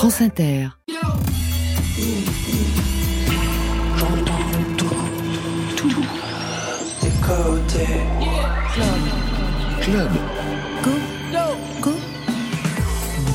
[0.00, 0.68] France Inter.
[9.82, 10.10] Club.
[10.82, 10.90] Go.
[11.82, 11.90] Go.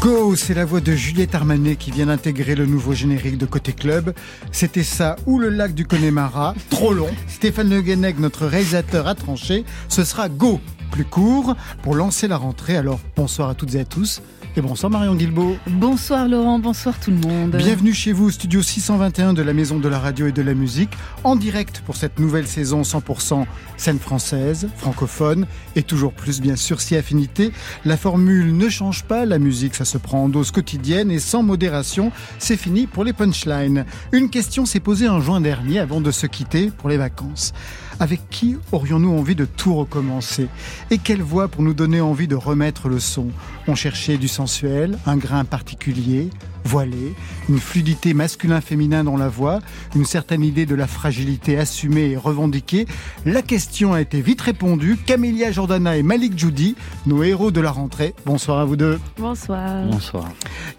[0.01, 3.71] Go, c'est la voix de Juliette Armanet qui vient d'intégrer le nouveau générique de Côté
[3.71, 4.15] Club.
[4.51, 7.11] C'était ça ou le lac du Connemara, trop long.
[7.27, 9.65] Stéphane Le Guenec, notre réalisateur, a tranché.
[9.87, 10.59] Ce sera Go,
[10.89, 12.75] plus court, pour lancer la rentrée.
[12.75, 14.23] Alors bonsoir à toutes et à tous.
[14.57, 15.57] Et bonsoir Marion Guilbault.
[15.67, 17.57] Bonsoir Laurent, bonsoir tout le monde.
[17.57, 20.91] Bienvenue chez vous, studio 621 de la Maison de la Radio et de la Musique,
[21.25, 26.79] en direct pour cette nouvelle saison 100% scène française, francophone, et toujours plus bien sûr
[26.79, 27.51] si affinité.
[27.83, 31.43] La formule ne change pas, la musique ça se prend en dose quotidienne et sans
[31.43, 33.83] modération, c'est fini pour les punchlines.
[34.13, 37.51] Une question s'est posée en juin dernier avant de se quitter pour les vacances.
[37.99, 40.47] Avec qui aurions-nous envie de tout recommencer?
[40.91, 43.27] Et quelle voix pour nous donner envie de remettre le son?
[43.67, 46.29] On cherchait du sensuel, un grain particulier,
[46.65, 47.13] voilé,
[47.47, 49.59] une fluidité masculin-féminin dans la voix,
[49.95, 52.87] une certaine idée de la fragilité assumée et revendiquée.
[53.25, 54.97] La question a été vite répondue.
[54.97, 58.15] Camélia Jordana et Malik Judy, nos héros de la rentrée.
[58.25, 58.99] Bonsoir à vous deux.
[59.17, 59.85] Bonsoir.
[59.85, 60.29] Bonsoir.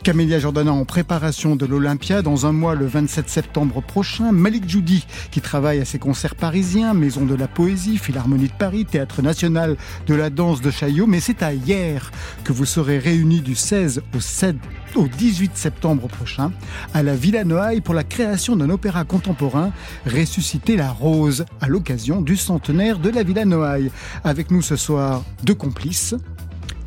[0.03, 4.33] Camélia Jordana en préparation de l'Olympia dans un mois le 27 septembre prochain.
[4.33, 8.85] Malik Judy qui travaille à ses concerts parisiens, Maison de la Poésie, Philharmonie de Paris,
[8.85, 9.77] Théâtre National
[10.07, 11.07] de la Danse de Chaillot.
[11.07, 12.11] Mais c'est à hier
[12.45, 14.57] que vous serez réunis du 16 au 7
[14.95, 16.53] au 18 septembre prochain
[16.95, 19.73] à la Villa Noailles pour la création d'un opéra contemporain
[20.07, 23.91] Ressusciter la rose à l'occasion du centenaire de la Villa Noailles.
[24.25, 26.15] Avec nous ce soir deux complices,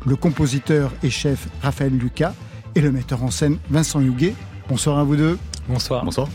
[0.06, 2.34] le compositeur et chef Raphaël Lucas
[2.74, 4.34] et le metteur en scène Vincent Huguet.
[4.68, 5.38] Bonsoir à vous deux.
[5.68, 6.04] Bonsoir.
[6.04, 6.28] Bonsoir.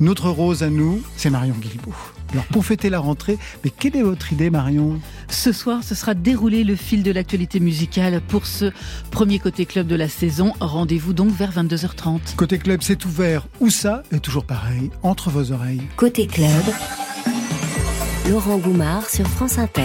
[0.00, 1.94] Notre rose à nous, c'est Marion Guilbault.
[2.32, 4.98] Alors pour fêter la rentrée, mais quelle est votre idée Marion?
[5.28, 8.72] Ce soir, ce sera dérouler le fil de l'actualité musicale pour ce
[9.10, 10.54] premier côté club de la saison.
[10.60, 12.34] Rendez-vous donc vers 22h30.
[12.36, 13.46] Côté club, c'est ouvert.
[13.60, 15.82] Où ça est toujours pareil, entre vos oreilles.
[15.96, 16.62] Côté club.
[18.30, 19.82] Laurent Goumard sur France Inter.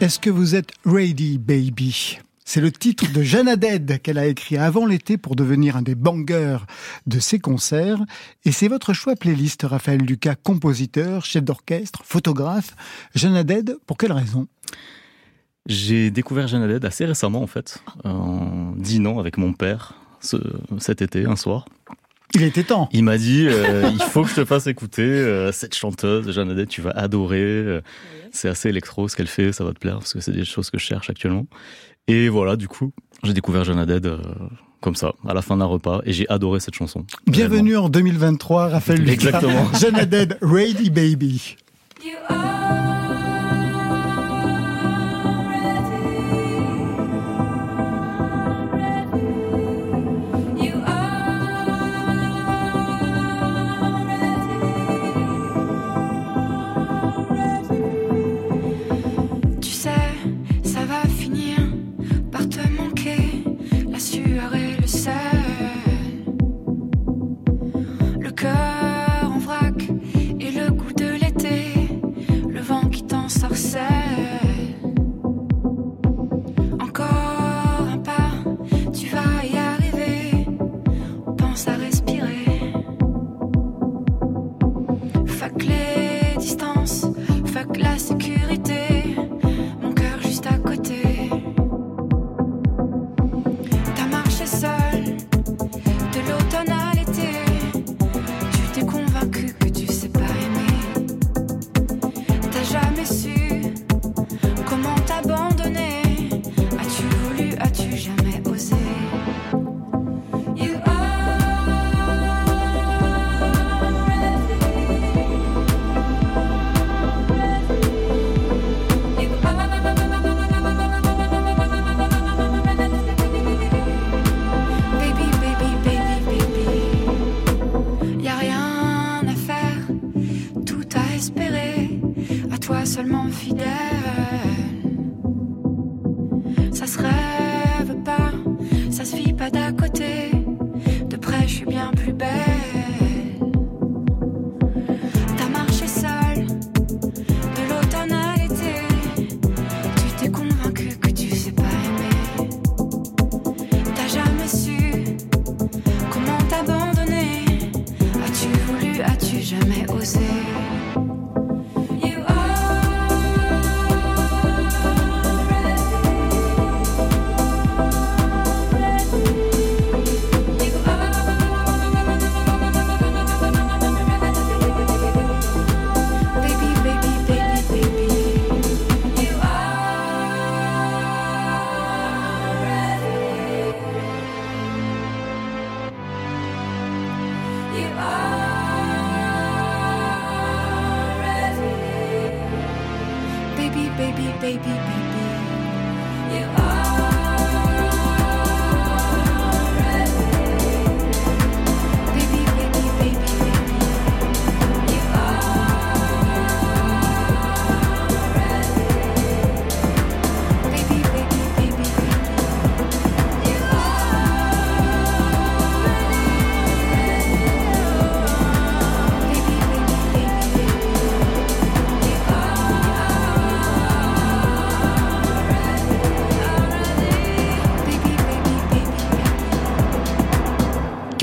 [0.00, 2.18] Est-ce que vous êtes ready, baby?
[2.44, 5.94] C'est le titre de Jeanne Dead qu'elle a écrit avant l'été pour devenir un des
[5.94, 6.58] bangers
[7.06, 8.04] de ses concerts.
[8.44, 12.76] Et c'est votre choix playlist, Raphaël Lucas, compositeur, chef d'orchestre, photographe.
[13.14, 14.46] Jeanne Dead, pour quelle raison?
[15.66, 20.36] J'ai découvert Jeanne Dead assez récemment, en fait, en dînant avec mon père ce,
[20.78, 21.64] cet été, un soir.
[22.34, 22.88] Il était temps.
[22.92, 26.54] Il m'a dit euh, il faut que je te fasse écouter euh, cette chanteuse Jeanne
[26.54, 27.40] Dead, tu vas adorer.
[27.40, 27.80] Euh,
[28.32, 30.68] c'est assez électro ce qu'elle fait, ça va te plaire parce que c'est des choses
[30.68, 31.46] que je cherche actuellement.
[32.06, 32.92] Et voilà, du coup,
[33.22, 34.18] j'ai découvert Jeanne Dead euh,
[34.80, 37.06] comme ça, à la fin d'un repas, et j'ai adoré cette chanson.
[37.26, 39.12] Bienvenue en 2023, Raphaël Lucas.
[39.12, 39.72] Exactement.
[39.72, 41.56] Jeanne Dead, Ready Baby.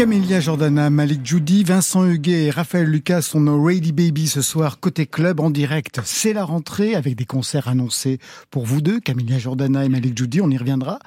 [0.01, 4.79] Camélia Jordana, Malik Judy, Vincent Huguet et Raphaël Lucas sont nos Ready Baby ce soir
[4.79, 6.01] côté club en direct.
[6.03, 8.17] C'est la rentrée avec des concerts annoncés
[8.49, 10.97] pour vous deux, Camélia Jordana et Malik Judy, on y reviendra.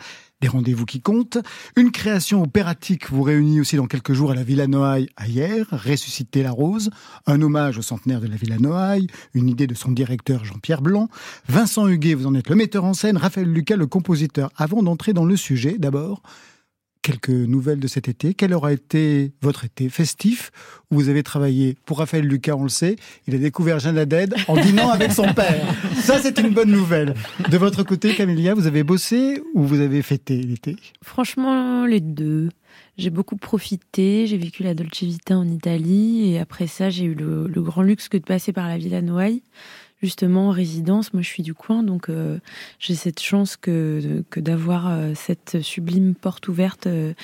[0.41, 1.39] Des rendez-vous qui comptent.
[1.75, 6.45] Une création opératique vous réunit aussi dans quelques jours à la Villa Noailles hier, Ressusciter
[6.45, 6.91] la Rose,
[7.27, 11.09] un hommage au centenaire de la Villa Noailles, une idée de son directeur Jean-Pierre Blanc.
[11.49, 14.51] Vincent Huguet, vous en êtes le metteur en scène, Raphaël Lucas le compositeur.
[14.57, 16.23] Avant d'entrer dans le sujet, d'abord,
[17.05, 18.33] quelques nouvelles de cet été.
[18.33, 20.51] Quel aura été votre été festif?
[20.91, 22.97] Où vous avez travaillé Pour Raphaël Lucas, on le sait,
[23.29, 25.67] il a découvert Jeanne Haddad en dînant avec son père.
[25.97, 27.15] Ça, c'est une bonne nouvelle.
[27.51, 30.77] De votre côté, Camélia, vous avez bossé ou vous avez fêté l'été?
[31.03, 32.49] Franchement, les deux.
[32.97, 37.15] J'ai beaucoup profité, j'ai vécu la Dolce Vita en Italie et après ça, j'ai eu
[37.15, 39.43] le, le grand luxe que de passer par la Villa Noailles,
[40.05, 41.13] justement en résidence.
[41.13, 42.39] Moi, je suis du coin, donc euh,
[42.79, 47.15] j'ai cette chance que, d'avoir euh, cette sublime porte ouverte euh,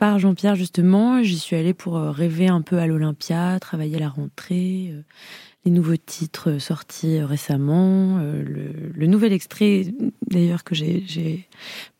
[0.00, 1.22] par Jean-Pierre, justement.
[1.22, 5.02] J'y suis allée pour euh, rêver un peu à l'Olympia, travailler à la rentrée, euh,
[5.66, 9.84] les nouveaux titres sortis euh, récemment, euh, le, le nouvel extrait
[10.30, 11.46] d'ailleurs que j'ai-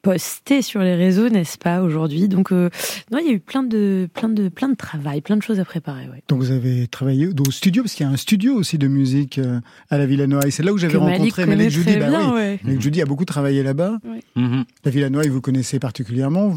[0.03, 2.27] posté sur les réseaux, n'est-ce pas, aujourd'hui.
[2.27, 2.71] Donc, euh,
[3.13, 5.61] non, il y a eu plein de, plein de, plein de travail, plein de choses
[5.61, 6.09] à préparer.
[6.09, 6.23] Ouais.
[6.29, 9.39] Donc vous avez travaillé au studio, parce qu'il y a un studio aussi de musique
[9.91, 10.53] à la Villa Noailles.
[10.53, 11.99] C'est là où j'avais rencontré Malik Judy.
[11.99, 12.35] Bah bien, oui.
[12.35, 12.61] ouais.
[12.65, 13.99] Malik Judy a beaucoup travaillé là-bas.
[14.37, 14.65] Mhm.
[14.87, 16.55] La Villa Noailles, vous connaissez particulièrement.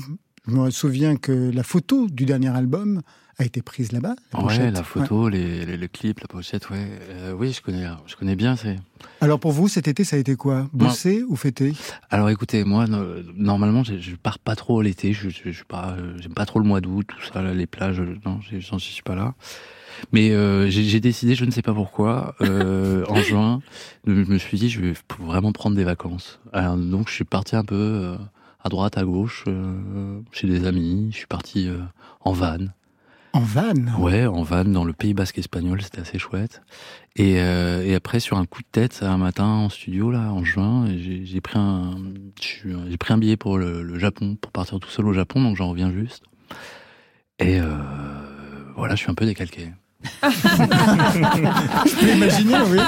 [0.48, 3.02] Je me souviens que la photo du dernier album
[3.40, 4.16] a été prise là-bas.
[4.34, 6.86] la Ouais, la photo, les, les, le clip, la pochette, ouais.
[7.10, 8.56] Euh, oui, je connais, je connais bien.
[8.58, 8.76] C'est.
[9.22, 10.68] Alors pour vous, cet été, ça a été quoi?
[10.74, 11.74] Bosser ou fêter?
[12.10, 15.14] Alors écoutez, moi, no- normalement, je, je pars pas trop l'été.
[15.14, 17.66] Je, je, je pars, euh, j'aime pas trop le mois d'août, tout ça, là, les
[17.66, 18.02] plages.
[18.02, 19.34] euh, Non, j'en suis pas là.
[20.12, 23.62] Mais euh, j'ai décidé, je ne sais pas pourquoi, euh, en juin,
[24.06, 26.40] je me suis dit, je vais vraiment prendre des vacances.
[26.52, 28.16] Alors, donc, je suis parti un peu
[28.64, 31.10] à droite, à gauche, euh, chez des amis.
[31.12, 31.80] Je suis parti euh,
[32.22, 32.68] en van.
[33.34, 34.00] En van?
[34.00, 36.62] Ouais, en van dans le Pays Basque espagnol, c'était assez chouette.
[37.16, 40.44] Et, euh, et après, sur un coup de tête, un matin en studio là, en
[40.44, 41.96] juin, j'ai pris un,
[42.40, 45.58] j'ai pris un billet pour le, le Japon, pour partir tout seul au Japon, donc
[45.58, 46.24] j'en reviens juste.
[47.40, 47.60] Et
[48.76, 49.72] voilà, je suis un peu décalqué.
[50.24, 52.80] Je peux imaginer, oui.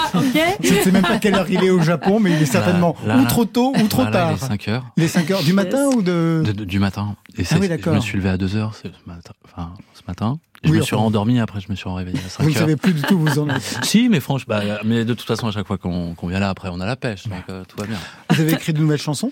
[0.62, 2.96] Je ne sais même pas quelle heure il est au Japon, mais il est certainement
[3.06, 4.32] Là, là, ou trop tôt ou trop tard.
[4.32, 6.44] Il est 5 heures Il est 5 heures du matin ou de...
[6.46, 7.16] de- de- du matin.
[7.38, 9.34] Et Ah oui, je me suis levé à 2 heures ce matin.
[9.46, 10.40] Enfin, ce matin.
[10.64, 12.56] Et Oui, je me suis rendormi, après je me suis réveillé à 5 Vous ne
[12.56, 12.62] heures.
[12.62, 13.80] savez plus du tout où vous en êtes.
[13.84, 16.70] Si, mais franchement, bah, mais de toute façon, à chaque fois qu'on vient là, après,
[16.72, 17.98] on a la pêche, donc euh, tout va bien.
[18.32, 19.32] Vous avez écrit de nouvelles chansons?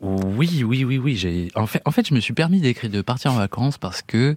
[0.00, 1.16] Oui, oui, oui, oui.
[1.16, 4.00] J'ai en fait, en fait, je me suis permis d'écrire, de partir en vacances parce
[4.00, 4.34] que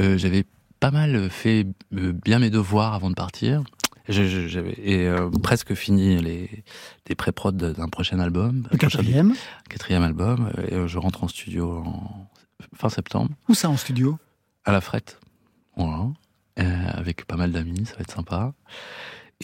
[0.00, 0.44] euh, j'avais
[0.82, 3.62] pas mal fait euh, bien mes devoirs avant de partir.
[4.08, 6.64] J'avais et euh, presque fini les
[7.06, 9.32] des pré-prod d'un prochain album, Le quatrième
[9.68, 10.50] quatrième album.
[10.68, 12.28] Et euh, je rentre en studio en
[12.74, 14.18] fin septembre Où ça en studio?
[14.64, 15.20] À la frette,
[15.76, 16.08] voilà,
[16.58, 18.52] Euh, avec pas mal d'amis, ça va être sympa.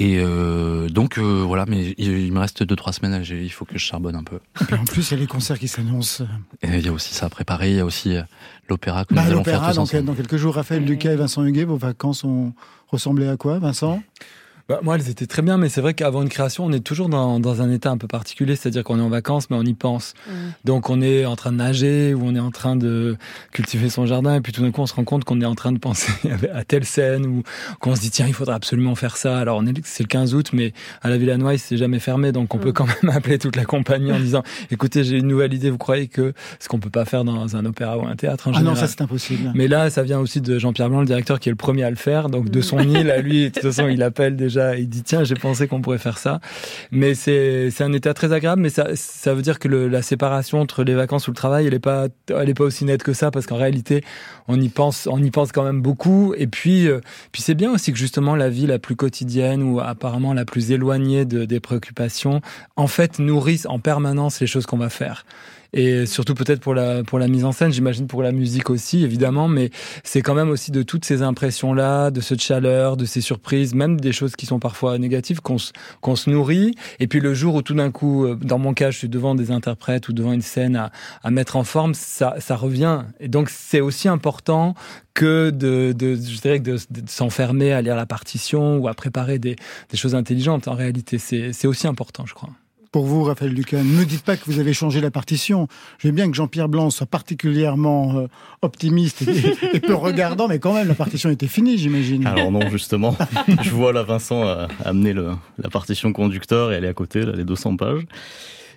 [0.01, 3.43] Et euh, donc euh, voilà, mais il, il me reste deux trois semaines, à- j'ai-
[3.43, 4.37] il faut que je charbonne un peu.
[4.61, 6.25] Et puis en plus, il y a les concerts qui s'annoncent.
[6.63, 8.23] Et il y a aussi ça à préparer, il y a aussi euh,
[8.69, 10.05] l'opéra que Bah, nous allons faire L'opéra, tous dans, ensemble.
[10.05, 12.53] dans quelques jours, Raphaël Lucas et Vincent Huguet, vos vacances ont
[12.89, 14.01] ressemblé à quoi, Vincent?
[14.69, 17.09] Bah, moi, elles étaient très bien, mais c'est vrai qu'avant une création, on est toujours
[17.09, 19.73] dans, dans un état un peu particulier, c'est-à-dire qu'on est en vacances, mais on y
[19.73, 20.13] pense.
[20.67, 23.17] Donc, on est en train de nager ou on est en train de
[23.53, 25.55] cultiver son jardin, et puis tout d'un coup, on se rend compte qu'on est en
[25.55, 26.13] train de penser
[26.55, 27.43] à telle scène ou
[27.81, 29.39] qu'on se dit tiens, il faudra absolument faire ça.
[29.39, 32.33] Alors, on est c'est le 15 août, mais à la Villa Noailles, c'est jamais fermé,
[32.33, 35.55] donc on peut quand même appeler toute la compagnie en disant écoutez, j'ai une nouvelle
[35.55, 35.71] idée.
[35.71, 38.51] Vous croyez que ce qu'on peut pas faire dans un opéra ou un théâtre en
[38.51, 38.77] Ah non, général?
[38.81, 39.51] ça c'est impossible.
[39.55, 41.91] mais là, ça vient aussi de Jean-Pierre Blanc, le directeur, qui est le premier à
[41.91, 42.29] le faire.
[42.29, 45.25] Donc, de son île à lui, de toute façon, il appelle déjà, il dit, tiens,
[45.25, 46.41] j'ai pensé qu'on pourrait faire ça.
[46.91, 50.61] Mais c'est, un état très agréable, mais ça, ça veut dire que le- la séparation
[50.61, 53.13] entre les vacances ou le travail, elle est pas, elle est pas aussi nette que
[53.13, 54.03] ça, parce qu'en réalité,
[54.49, 56.35] on y pense, on y pense quand même beaucoup.
[56.37, 57.01] Et puis, euh,
[57.33, 60.71] puis c'est bien aussi que justement, la vie la plus quotidienne ou apparemment la plus
[60.73, 62.41] éloignée de, des préoccupations,
[62.77, 65.25] en fait, nourrisse en permanence les choses qu'on va faire.
[65.73, 69.05] Et surtout peut-être pour la pour la mise en scène, j'imagine pour la musique aussi
[69.05, 69.71] évidemment, mais
[70.05, 73.75] c'est quand même aussi de toutes ces impressions là, de cette chaleur, de ces surprises,
[73.75, 76.75] même des choses qui sont parfois négatives qu'on se qu'on se nourrit.
[77.01, 79.35] Et puis le jour où tout d'un coup, euh, dans mon cas, je suis devant
[79.35, 80.91] des interprètes ou devant une scène à,
[81.23, 83.03] à mettre en forme, ça ça revient.
[83.21, 84.75] Et donc c'est aussi important
[85.15, 89.39] que de, de je dirais de, de s'enfermer à lire la partition ou à préparer
[89.39, 89.57] des,
[89.91, 90.69] des choses intelligentes.
[90.69, 92.51] En réalité, c'est aussi important, je crois.
[92.91, 95.69] Pour vous, Raphaël Lucan, ne me dites pas que vous avez changé la partition.
[95.99, 98.27] Je veux bien que Jean-Pierre Blanc soit particulièrement euh,
[98.63, 102.27] optimiste et, et, peu regardant, mais quand même, la partition était finie, j'imagine.
[102.27, 103.17] Alors non, justement.
[103.63, 107.25] je vois là Vincent a amené le, la partition conducteur et elle est à côté,
[107.25, 108.07] là, les 200 pages.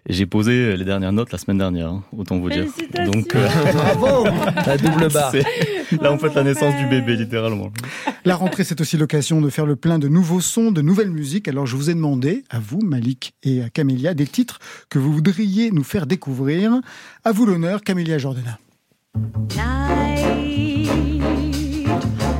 [0.10, 2.66] J'ai posé les dernières notes la semaine dernière, hein, autant vous dire.
[3.06, 3.48] Donc, euh...
[3.74, 4.26] bravo
[4.66, 5.34] La double barre.
[6.02, 7.72] Là, on fait la naissance du bébé, littéralement.
[8.26, 11.48] La rentrée, c'est aussi l'occasion de faire le plein de nouveaux sons, de nouvelles musiques.
[11.48, 15.14] Alors, je vous ai demandé, à vous, Malik et à Camélia, des titres que vous
[15.14, 16.72] voudriez nous faire découvrir.
[17.24, 18.58] À vous l'honneur, Camélia Jordana.
[19.56, 20.90] Night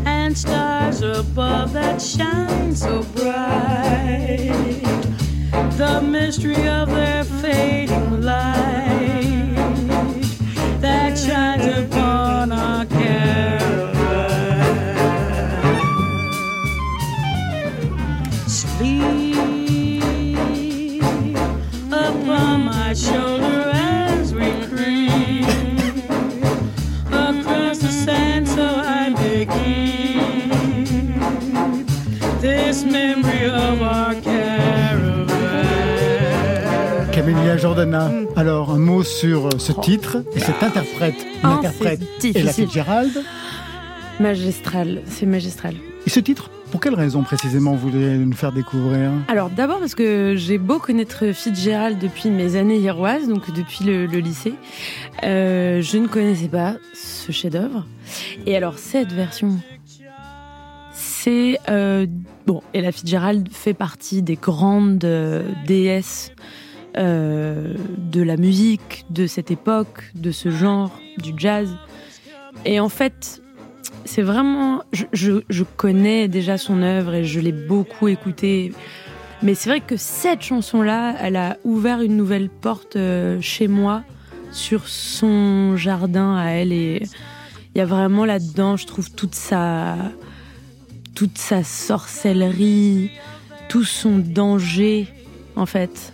[0.06, 4.82] and stars above that shine so bright.
[5.82, 9.56] The mystery of their fading light
[10.80, 13.82] that shines upon our caravan.
[18.48, 20.04] Sleep
[21.92, 25.48] upon my shoulder as we creep
[27.08, 30.52] across the sand so I may keep
[32.40, 34.14] this memory of our
[37.52, 41.16] Camélia Jordana, alors un mot sur ce titre et cet interprète.
[41.44, 41.88] Une Oh,
[42.24, 42.54] et la.
[42.54, 43.12] Fitzgerald.
[44.22, 45.76] Magistral, c'est magistral.
[46.08, 49.96] Et ce titre, pour quelle raison précisément vous voulez nous faire découvrir Alors d'abord parce
[49.96, 54.54] que j'ai beau connaître Fitzgerald depuis mes années hiéroises, donc depuis le, le lycée,
[55.24, 57.86] euh, je ne connaissais pas ce chef-d'œuvre.
[58.46, 59.60] Et alors cette version,
[60.94, 62.06] c'est euh,
[62.48, 62.62] bon.
[62.74, 66.32] Ella Fitzgerald fait partie des grandes euh, déesses
[66.98, 71.76] euh, de la musique de cette époque, de ce genre, du jazz.
[72.66, 73.42] Et en fait,
[74.06, 74.84] c'est vraiment.
[74.92, 78.74] Je, je, je connais déjà son œuvre et je l'ai beaucoup écoutée.
[79.44, 84.04] Mais c'est vrai que cette chanson-là, elle a ouvert une nouvelle porte euh, chez moi
[84.52, 86.72] sur son jardin à elle.
[86.72, 87.04] Et
[87.74, 89.96] il y a vraiment là-dedans, je trouve, toute sa,
[91.16, 93.12] toute sa sorcellerie,
[93.70, 95.08] tout son danger,
[95.56, 96.14] en fait.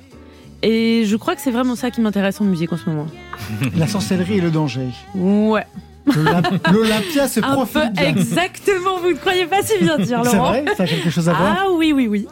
[0.64, 3.08] Et je crois que c'est vraiment ça qui m'intéresse en musique en ce moment.
[3.78, 4.88] La sorcellerie et le danger.
[5.16, 5.66] Ouais.
[6.08, 8.08] L'Olymp- L'Olympia se profile bien.
[8.08, 10.50] exactement, vous ne croyez pas si bien dire, C'est Laurent.
[10.52, 12.28] vrai Ça a quelque chose à voir Ah oui, oui, oui.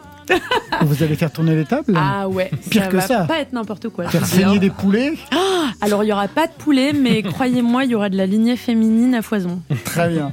[0.81, 3.19] Vous allez faire tourner les tables Ah ouais, Pire ça que va ça.
[3.25, 4.07] pas être n'importe quoi.
[4.09, 5.13] Faire saigner des poulets
[5.81, 8.55] Alors il y aura pas de poulet, mais croyez-moi, il y aura de la lignée
[8.57, 9.61] féminine à foison.
[9.83, 10.31] Très bien.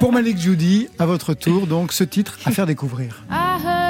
[0.00, 3.24] Pour Malik Judy, à votre tour, donc ce titre à faire découvrir.
[3.30, 3.85] I heard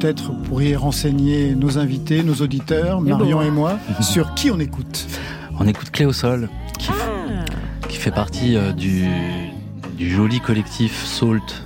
[0.00, 5.06] Peut-être pourriez renseigner nos invités, nos auditeurs, Eh Marion et moi, sur qui on écoute.
[5.58, 7.44] On écoute Clé au sol, qui, Ah.
[7.86, 9.04] qui fait partie euh, du,
[9.98, 11.64] du joli collectif Salt.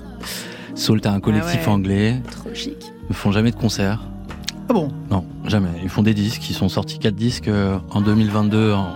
[0.74, 1.72] Salt est un collectif ouais.
[1.72, 2.20] anglais.
[2.30, 2.74] Trop chic.
[3.04, 4.00] Ils ne font jamais de concerts.
[4.68, 4.88] Ah bon?
[5.12, 5.68] Non, jamais.
[5.84, 6.50] Ils font des disques.
[6.50, 8.88] Ils sont sortis quatre disques euh, en 2022, en-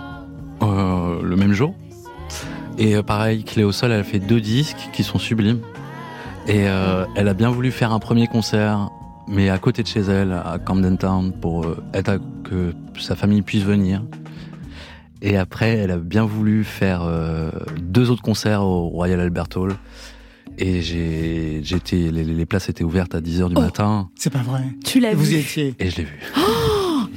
[0.63, 1.73] euh, le même jour.
[2.77, 5.59] Et euh, pareil, Clé au sol, elle a fait deux disques qui sont sublimes.
[6.47, 8.89] Et euh, elle a bien voulu faire un premier concert,
[9.29, 13.15] mais à côté de chez elle, à Camden Town, pour euh, être à- que sa
[13.15, 14.03] famille puisse venir.
[15.21, 19.73] Et après, elle a bien voulu faire euh, deux autres concerts au Royal Albert Hall.
[20.57, 23.61] Et j'ai, j'étais, les, les places étaient ouvertes à 10h du Oh.
[23.61, 24.09] matin.
[24.15, 24.63] C'est pas vrai.
[24.83, 25.75] Tu l'as Vous vu y étiez.
[25.79, 26.19] Et je l'ai vu.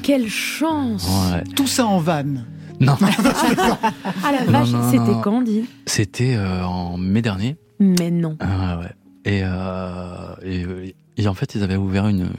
[0.02, 1.42] Quelle chance Ouais.
[1.57, 2.45] Tout ça en vanne.
[2.81, 7.57] Non, Ah la vache, non, c'était quand, dit c'était euh, en mai dernier.
[7.78, 8.37] Mais non.
[8.40, 8.90] Ah ouais.
[9.25, 12.31] Et, euh, et, et en fait, ils avaient ouvert une,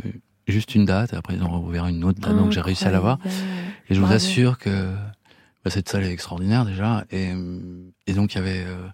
[0.48, 2.92] juste une date, et après ils ont ouvert une autre date, donc j'ai réussi à
[2.92, 3.20] l'avoir.
[3.90, 4.70] Et je vous assure que
[5.64, 7.06] bah, cette salle est extraordinaire déjà.
[7.12, 7.32] Et,
[8.08, 8.88] et donc il y avait, euh,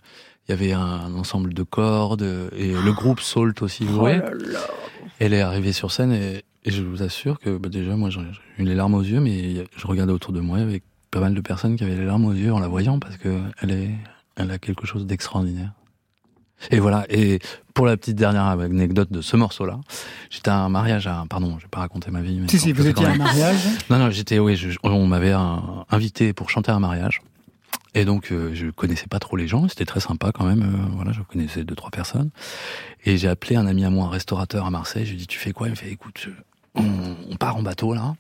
[0.48, 2.24] il y avait un, ensemble de cordes,
[2.56, 4.18] et le groupe Salt aussi Oh jouait.
[4.20, 4.60] là.
[5.20, 8.22] Elle est arrivée sur scène, et, et je vous assure que bah, déjà, moi j'ai
[8.58, 11.42] eu les larmes aux yeux, mais je regardais autour de moi avec pas mal de
[11.42, 13.90] personnes qui avaient les larmes aux yeux en la voyant, parce que elle est,
[14.36, 15.72] Elle a quelque chose d'extraordinaire.
[16.72, 17.06] Et voilà.
[17.10, 17.40] Et
[17.74, 19.80] pour la petite dernière anecdote de ce morceau-là,
[20.30, 22.40] j'étais à un mariage à, pardon, je vais pas raconter ma vie.
[22.40, 23.58] Mais Si, si, vous étiez à un mariage.
[23.90, 25.34] Non, non, j'étais, oui, je- on m'avait
[25.90, 27.22] invité pour chanter à un mariage.
[27.96, 29.68] Et donc, euh, je connaissais pas trop les gens.
[29.68, 30.62] C'était très sympa quand même.
[30.62, 32.30] euh, voilà, je connaissais deux, trois personnes.
[33.06, 35.06] Et j'ai appelé un ami à moi, un restaurateur à Marseille.
[35.06, 35.68] Je lui ai dit, tu fais quoi?
[35.68, 36.30] Il me fait, écoute, je-
[36.76, 36.84] on,
[37.32, 38.14] on part en bateau là.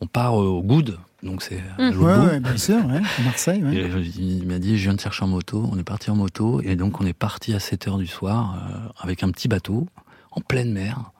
[0.00, 0.98] On part euh, au Goud.
[1.22, 3.62] Donc c'est à Ouais, bien sûr, ouais, à Marseille.
[3.64, 3.74] ouais.
[3.74, 5.68] Et je- il m'a dit, je viens de chercher en moto.
[5.72, 6.60] On est parti en moto.
[6.60, 9.88] Et donc, on est parti à 7 heures du soir euh, avec un petit bateau
[10.30, 11.10] en pleine mer.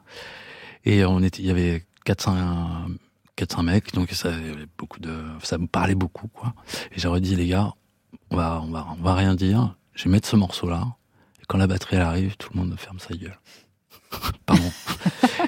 [0.84, 2.86] Et on était, il y avait 400,
[3.34, 3.92] 400 mecs.
[3.94, 6.54] Donc, ça, avait beaucoup de, ça me parlait beaucoup, quoi.
[6.92, 7.72] Et j'aurais dit, les gars,
[8.30, 9.74] on va, on va, on va rien dire.
[9.94, 10.84] Je vais mettre ce morceau-là.
[11.40, 13.36] Et quand la batterie elle arrive, tout le monde ferme sa gueule.
[14.46, 14.70] Pardon.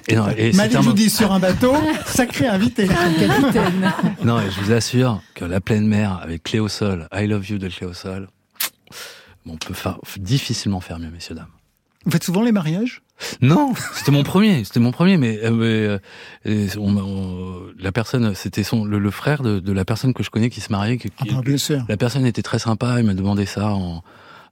[0.08, 1.74] Et non, et Malik un Joudi sur un bateau,
[2.06, 2.88] sacré invité.
[4.24, 7.48] non, et je vous assure que la pleine mer avec Clé au sol, I love
[7.48, 8.28] you de Clé au sol,
[9.46, 11.46] on peut faire, difficilement faire mieux, messieurs dames.
[12.06, 13.02] Vous faites souvent les mariages?
[13.42, 15.98] Non, c'était mon premier, c'était mon premier, mais, euh,
[16.46, 20.22] euh, on- on- la personne, c'était son le, le frère de, de la personne que
[20.22, 20.96] je connais qui se mariait.
[20.96, 21.84] qui- qui- Ah, bah, bien sûr.
[21.90, 24.02] La personne était très sympa, il m'a demandé ça en,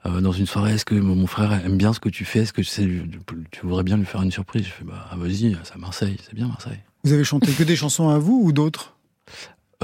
[0.06, 0.74] euh, dans une soirée.
[0.74, 2.40] Est-ce que mon frère aime bien ce que tu fais?
[2.40, 2.88] Est-ce que tu, sais,
[3.50, 4.66] tu voudrais bien lui faire une surprise?
[4.66, 6.80] Je fais bah vas-y, c'est Marseille, c'est bien Marseille.
[7.04, 8.97] Vous avez chanté que des chansons à vous ou d'autres?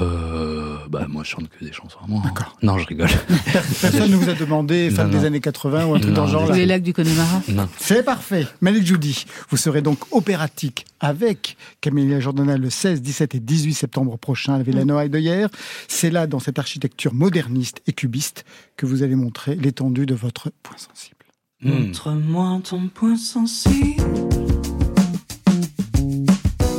[0.01, 2.21] Euh, bah moi je chante que des chansons à moi.
[2.25, 2.33] hein.
[2.61, 3.07] Non, je rigole.
[3.81, 5.25] Personne ne vous a demandé, femme Non, des non.
[5.27, 7.41] années 80 ou un truc Non, dans le genre là les lacs du Connemara.
[7.47, 7.69] Non.
[7.77, 8.45] C'est parfait.
[8.59, 14.17] Malik Joudi, vous serez donc opératique avec Camélia Jordana le 16, 17 et 18 septembre
[14.17, 15.47] prochain à la Villa Noailles de hier.
[15.87, 18.43] C'est là, dans cette architecture moderniste et cubiste,
[18.75, 21.15] que vous allez montrer l'étendue de votre point sensible.
[21.61, 24.03] Montre-moi ton point sensible.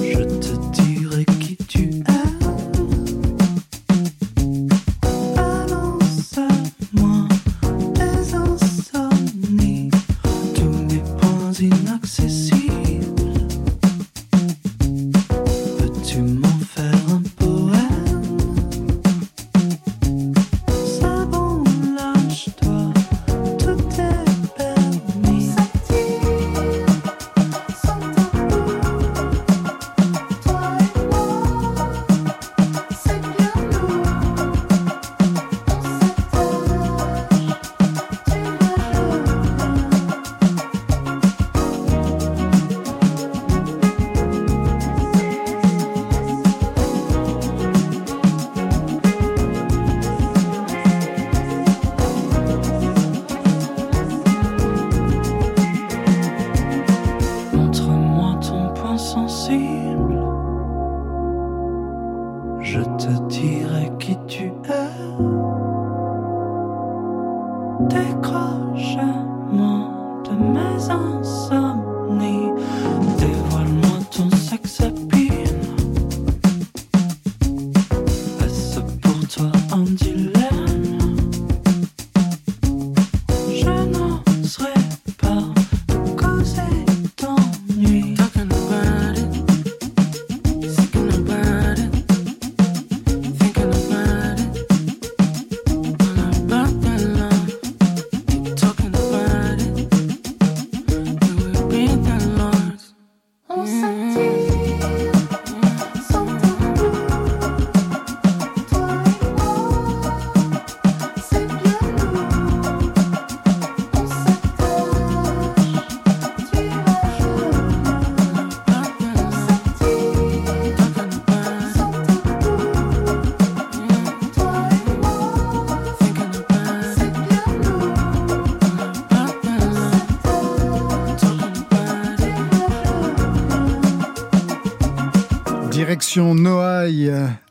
[0.03, 0.56] Je te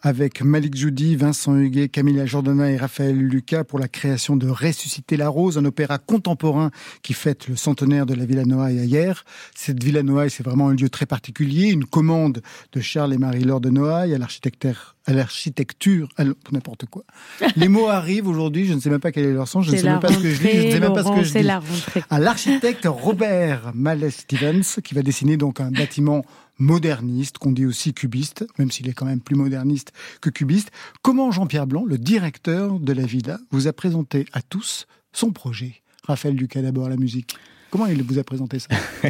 [0.06, 5.18] avec Malik Joudi, Vincent Huguet, Camilla Jordana et Raphaël Lucas pour la création de Ressusciter
[5.18, 6.70] la Rose, un opéra contemporain
[7.02, 9.26] qui fête le centenaire de la Villa Noailles hier.
[9.56, 13.62] Cette Villa Noailles, c'est vraiment un lieu très particulier, une commande de Charles et Marie-Laure
[13.62, 17.04] de Noailles à l'architecture, à l'architecture, à n'importe quoi.
[17.56, 19.78] Les mots arrivent aujourd'hui, je ne sais même pas quel est leur sens, je ne
[19.78, 21.30] sais même pas ce que je dis, je ne sais même pas ce que je
[21.30, 21.64] c'est dis la
[22.12, 26.24] à l'architecte Robert Mallet Stevens, qui va dessiner donc un bâtiment
[26.58, 29.92] moderniste, qu'on dit aussi cubiste, même s'il est quand même plus moderniste
[30.22, 30.72] que cubiste.
[31.02, 35.82] Comment Jean-Pierre Blanc, le directeur de la villa, vous a présenté à tous son projet?
[36.04, 37.36] Raphaël Lucas d'abord, la musique.
[37.72, 38.70] Comment il vous a présenté ça?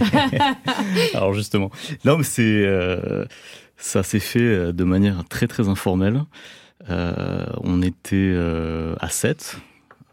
[1.14, 1.70] Alors justement,
[2.04, 3.26] non mais c'est euh,
[3.78, 6.24] ça s'est fait euh, de manière très très informelle.
[6.90, 9.58] Euh, on était euh, à 7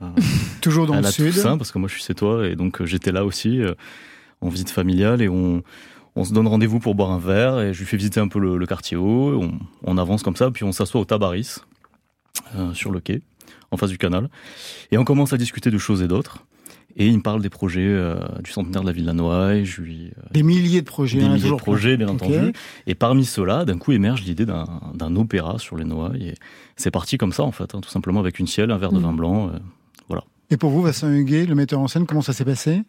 [0.01, 0.07] euh,
[0.61, 1.33] Toujours dans à le la sud.
[1.33, 3.61] Toussaint, parce que moi je suis sétois et donc j'étais là aussi
[4.40, 5.62] en visite familiale et on,
[6.16, 8.38] on se donne rendez-vous pour boire un verre et je lui fais visiter un peu
[8.38, 9.40] le, le quartier haut.
[9.40, 9.53] On,
[9.85, 11.57] on avance comme ça, puis on s'assoit au Tabaris
[12.57, 13.22] euh, sur le quai,
[13.70, 14.29] en face du canal,
[14.90, 16.44] et on commence à discuter de choses et d'autres.
[16.94, 19.64] Et il me parle des projets euh, du centenaire de la ville de la Noailles,
[19.64, 21.20] je lui euh, Des milliers de projets.
[21.20, 22.53] des hein, milliers de projets, bien entendu.
[22.87, 26.29] Et parmi ceux-là, d'un coup émerge l'idée d'un d'un opéra sur les Noailles.
[26.29, 26.35] Et
[26.77, 28.98] c'est parti comme ça, en fait, hein, tout simplement avec une ciel, un verre de
[28.98, 29.03] Mm.
[29.05, 29.51] vin blanc.
[30.53, 32.83] Et pour vous, Vincent Huguet, le metteur en scène, comment ça s'est passé?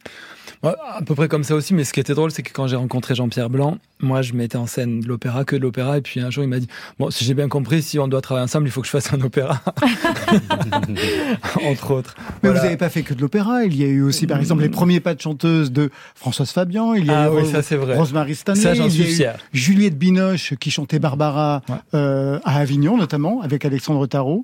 [0.63, 2.67] Ouais, à peu près comme ça aussi, mais ce qui était drôle, c'est que quand
[2.67, 6.01] j'ai rencontré Jean-Pierre Blanc, moi je mettais en scène de l'opéra, que de l'opéra, et
[6.01, 6.67] puis un jour il m'a dit
[6.99, 9.13] Bon, si j'ai bien compris, si on doit travailler ensemble, il faut que je fasse
[9.13, 9.61] un opéra.
[11.65, 12.15] Entre autres.
[12.17, 12.59] Mais Voilà.
[12.59, 13.63] vous n'avez pas fait que de l'opéra.
[13.63, 16.93] Il y a eu aussi, par exemple, les premiers pas de chanteuse de Françoise Fabian.
[16.93, 17.95] Il y a Ah eu oui, ça vrai.
[17.97, 18.59] Rosemary Stanley.
[18.61, 19.37] Ça, j'en il y a suis eu fier.
[19.53, 21.75] Juliette Binoche qui chantait Barbara Ouais.
[21.93, 24.43] euh, à Avignon, notamment, avec Alexandre Tarot.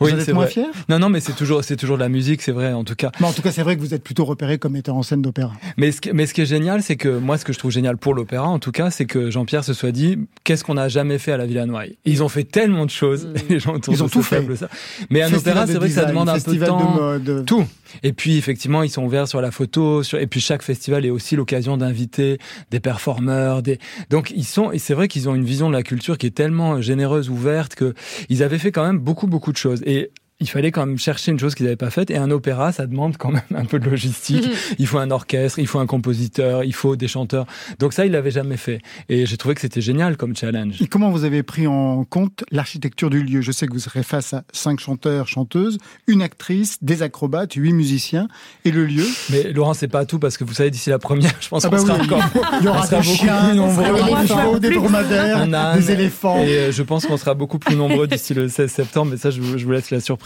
[0.00, 0.52] Oui, vous en êtes c'est moins vrai.
[0.52, 0.66] fier?
[0.88, 3.10] Non, non, mais c'est toujours, c'est toujours de la musique, c'est vrai, en tout cas.
[3.20, 5.22] Mais en tout cas, c'est vrai que vous êtes plutôt repéré comme metteur en scène
[5.22, 5.52] d'opéra.
[5.76, 7.70] Mais ce, qui, mais ce qui est génial, c'est que moi, ce que je trouve
[7.70, 10.88] génial pour l'opéra, en tout cas, c'est que Jean-Pierre se soit dit qu'est-ce qu'on n'a
[10.88, 13.28] jamais fait à la Villa Noailles Ils ont fait tellement de choses.
[13.48, 14.36] Les gens autour Ils ont tout fait.
[14.40, 14.68] table, ça.
[15.10, 16.94] Mais un Festival opéra, c'est vrai que ça demande un peu de temps.
[16.94, 17.44] de mode.
[17.46, 17.64] Tout.
[18.02, 20.18] Et puis effectivement, ils sont ouverts sur la photo, sur...
[20.18, 22.38] et puis chaque festival est aussi l'occasion d'inviter
[22.70, 23.78] des performeurs, des.
[24.10, 26.34] Donc ils sont, et c'est vrai qu'ils ont une vision de la culture qui est
[26.34, 27.94] tellement généreuse, ouverte que
[28.28, 29.82] ils avaient fait quand même beaucoup beaucoup de choses.
[29.86, 32.10] Et il fallait quand même chercher une chose qu'ils n'avaient pas faite.
[32.10, 34.46] Et un opéra, ça demande quand même un peu de logistique.
[34.78, 37.46] il faut un orchestre, il faut un compositeur, il faut des chanteurs.
[37.78, 38.80] Donc ça, il l'avait jamais fait.
[39.08, 40.82] Et j'ai trouvé que c'était génial comme challenge.
[40.82, 43.40] Et comment vous avez pris en compte l'architecture du lieu?
[43.40, 47.72] Je sais que vous serez face à cinq chanteurs, chanteuses, une actrice, des acrobates, huit
[47.72, 48.28] musiciens
[48.66, 49.06] et le lieu?
[49.30, 51.70] Mais Laurent, c'est pas tout parce que vous savez, d'ici la première, je pense Ah
[51.70, 52.22] qu'on bah sera oui, encore.
[52.60, 54.20] il y on aura sera des chiens, plus nombreux.
[54.20, 56.42] des chevaux, des dromadaires, des éléphants.
[56.44, 59.30] Et euh, je pense qu'on sera beaucoup plus nombreux d'ici le 16 septembre, mais ça,
[59.30, 60.25] je vous, je vous laisse la surprise.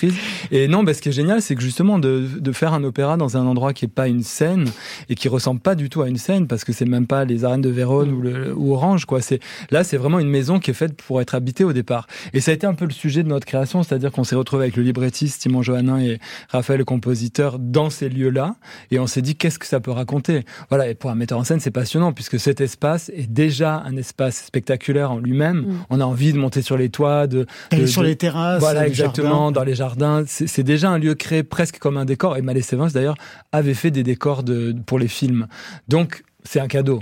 [0.50, 3.16] Et non, bah, ce qui est génial, c'est que justement, de, de faire un opéra
[3.16, 4.66] dans un endroit qui est pas une scène
[5.08, 7.44] et qui ressemble pas du tout à une scène, parce que c'est même pas les
[7.44, 9.20] arènes de Vérone ou, le, ou Orange, quoi.
[9.20, 12.06] C'est, là, c'est vraiment une maison qui est faite pour être habitée au départ.
[12.32, 14.64] Et ça a été un peu le sujet de notre création, c'est-à-dire qu'on s'est retrouvé
[14.64, 18.56] avec le librettiste Simon Johannin et Raphaël, le compositeur, dans ces lieux-là,
[18.90, 20.44] et on s'est dit, qu'est-ce que ça peut raconter?
[20.68, 20.88] Voilà.
[20.88, 24.44] Et pour un metteur en scène, c'est passionnant, puisque cet espace est déjà un espace
[24.46, 25.58] spectaculaire en lui-même.
[25.58, 25.74] Mm.
[25.90, 28.86] On a envie de monter sur les toits, de, de- sur de- les terrasses, voilà,
[28.86, 29.52] exactement, jardins.
[29.52, 29.89] dans les jardins.
[30.26, 32.36] C'est c'est déjà un lieu créé presque comme un décor.
[32.36, 33.16] Et Malais Sévens, d'ailleurs,
[33.52, 35.46] avait fait des décors de, pour les films.
[35.88, 37.00] Donc, c'est un cadeau.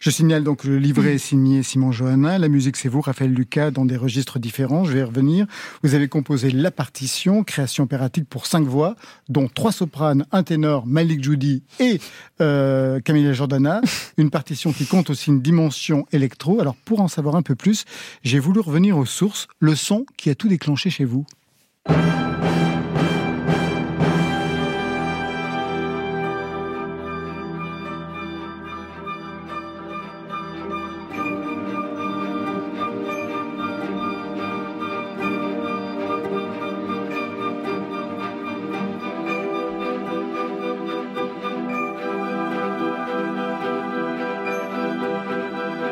[0.00, 3.84] Je signale donc le livret signé Simon Johannin, la musique c'est vous, Raphaël Lucas, dans
[3.84, 5.46] des registres différents, je vais y revenir.
[5.82, 8.94] Vous avez composé la partition, création opératique pour cinq voix,
[9.28, 12.00] dont trois sopranes, un ténor, Malik Judy et
[12.40, 13.80] euh, Camilla Jordana,
[14.16, 16.60] une partition qui compte aussi une dimension électro.
[16.60, 17.84] Alors pour en savoir un peu plus,
[18.22, 21.26] j'ai voulu revenir aux sources, le son qui a tout déclenché chez vous.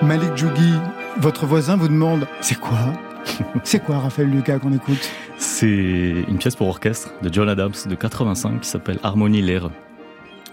[0.07, 0.73] Malik Djougui,
[1.19, 2.79] votre voisin vous demande c'est quoi?
[3.65, 5.11] C'est quoi Raphaël Lucas qu'on écoute?
[5.59, 9.71] C'est une pièce pour orchestre de John Adams de 85 qui s'appelle Harmonie l'air.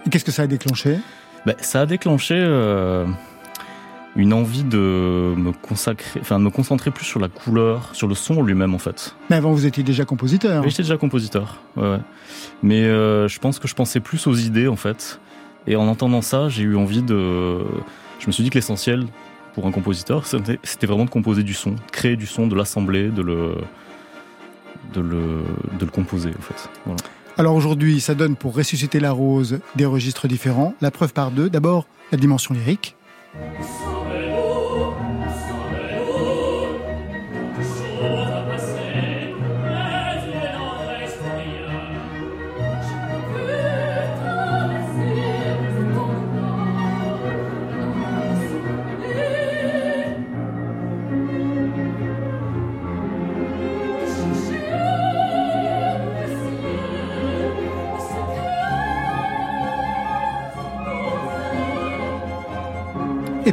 [0.06, 0.96] Et qu'est-ce que ça a déclenché?
[1.44, 3.04] Ben, ça a déclenché euh,
[4.16, 8.14] une envie de me consacrer, enfin de me concentrer plus sur la couleur, sur le
[8.14, 9.14] son lui-même en fait.
[9.28, 10.66] Mais avant vous étiez déjà compositeur.
[10.66, 12.00] J'étais déjà compositeur, ouais, ouais.
[12.62, 15.20] Mais euh, je pense que je pensais plus aux idées en fait.
[15.66, 17.58] Et en entendant ça, j'ai eu envie de.
[18.20, 19.04] Je me suis dit que l'essentiel
[19.52, 23.10] pour un compositeur, c'était c'était vraiment de composer du son, créer du son, de l'assembler,
[23.10, 23.54] de le,
[24.94, 26.68] de le, composer en fait.
[27.36, 30.74] Alors aujourd'hui, ça donne pour ressusciter la rose des registres différents.
[30.80, 31.50] La preuve par deux.
[31.50, 32.96] D'abord, la dimension lyrique.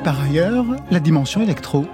[0.04, 1.86] Par ailleurs, la dimension électro.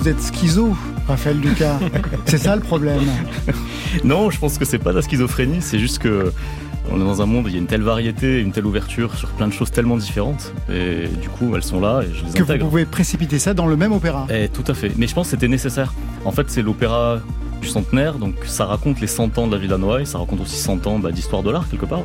[0.00, 0.74] Vous êtes schizo,
[1.06, 1.78] Raphaël Lucas.
[2.24, 3.02] c'est ça le problème.
[4.02, 6.32] Non, je pense que c'est pas de la schizophrénie, c'est juste que
[6.90, 9.14] on est dans un monde où il y a une telle variété, une telle ouverture
[9.14, 10.54] sur plein de choses tellement différentes.
[10.72, 12.66] Et du coup, elles sont là et je les Que vous intègre.
[12.68, 14.26] pouvez précipiter ça dans le même opéra.
[14.30, 14.90] Eh, tout à fait.
[14.96, 15.92] Mais je pense que c'était nécessaire.
[16.24, 17.18] En fait, c'est l'opéra
[17.60, 20.56] du centenaire, donc ça raconte les 100 ans de la Villa Noailles, ça raconte aussi
[20.56, 22.02] 100 ans bah, d'histoire de l'art quelque part.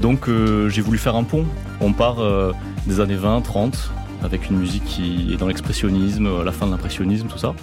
[0.00, 1.46] Donc euh, j'ai voulu faire un pont.
[1.80, 2.52] On part euh,
[2.86, 3.90] des années 20, 30,
[4.22, 7.54] avec une musique qui est dans l'expressionnisme, à la fin de l'impressionnisme, tout ça.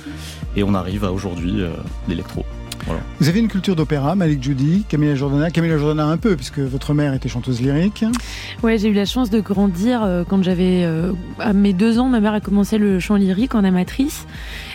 [0.55, 1.69] Et on arrive à aujourd'hui euh,
[2.07, 2.45] l'électro.
[2.85, 3.01] Voilà.
[3.19, 5.51] Vous avez une culture d'opéra, Malik Judy, Camilla Jordana.
[5.51, 8.05] Camilla Jordana un peu, puisque votre mère était chanteuse lyrique.
[8.63, 12.07] Ouais, j'ai eu la chance de grandir euh, quand j'avais euh, à mes deux ans.
[12.07, 14.25] Ma mère a commencé le chant lyrique en amatrice,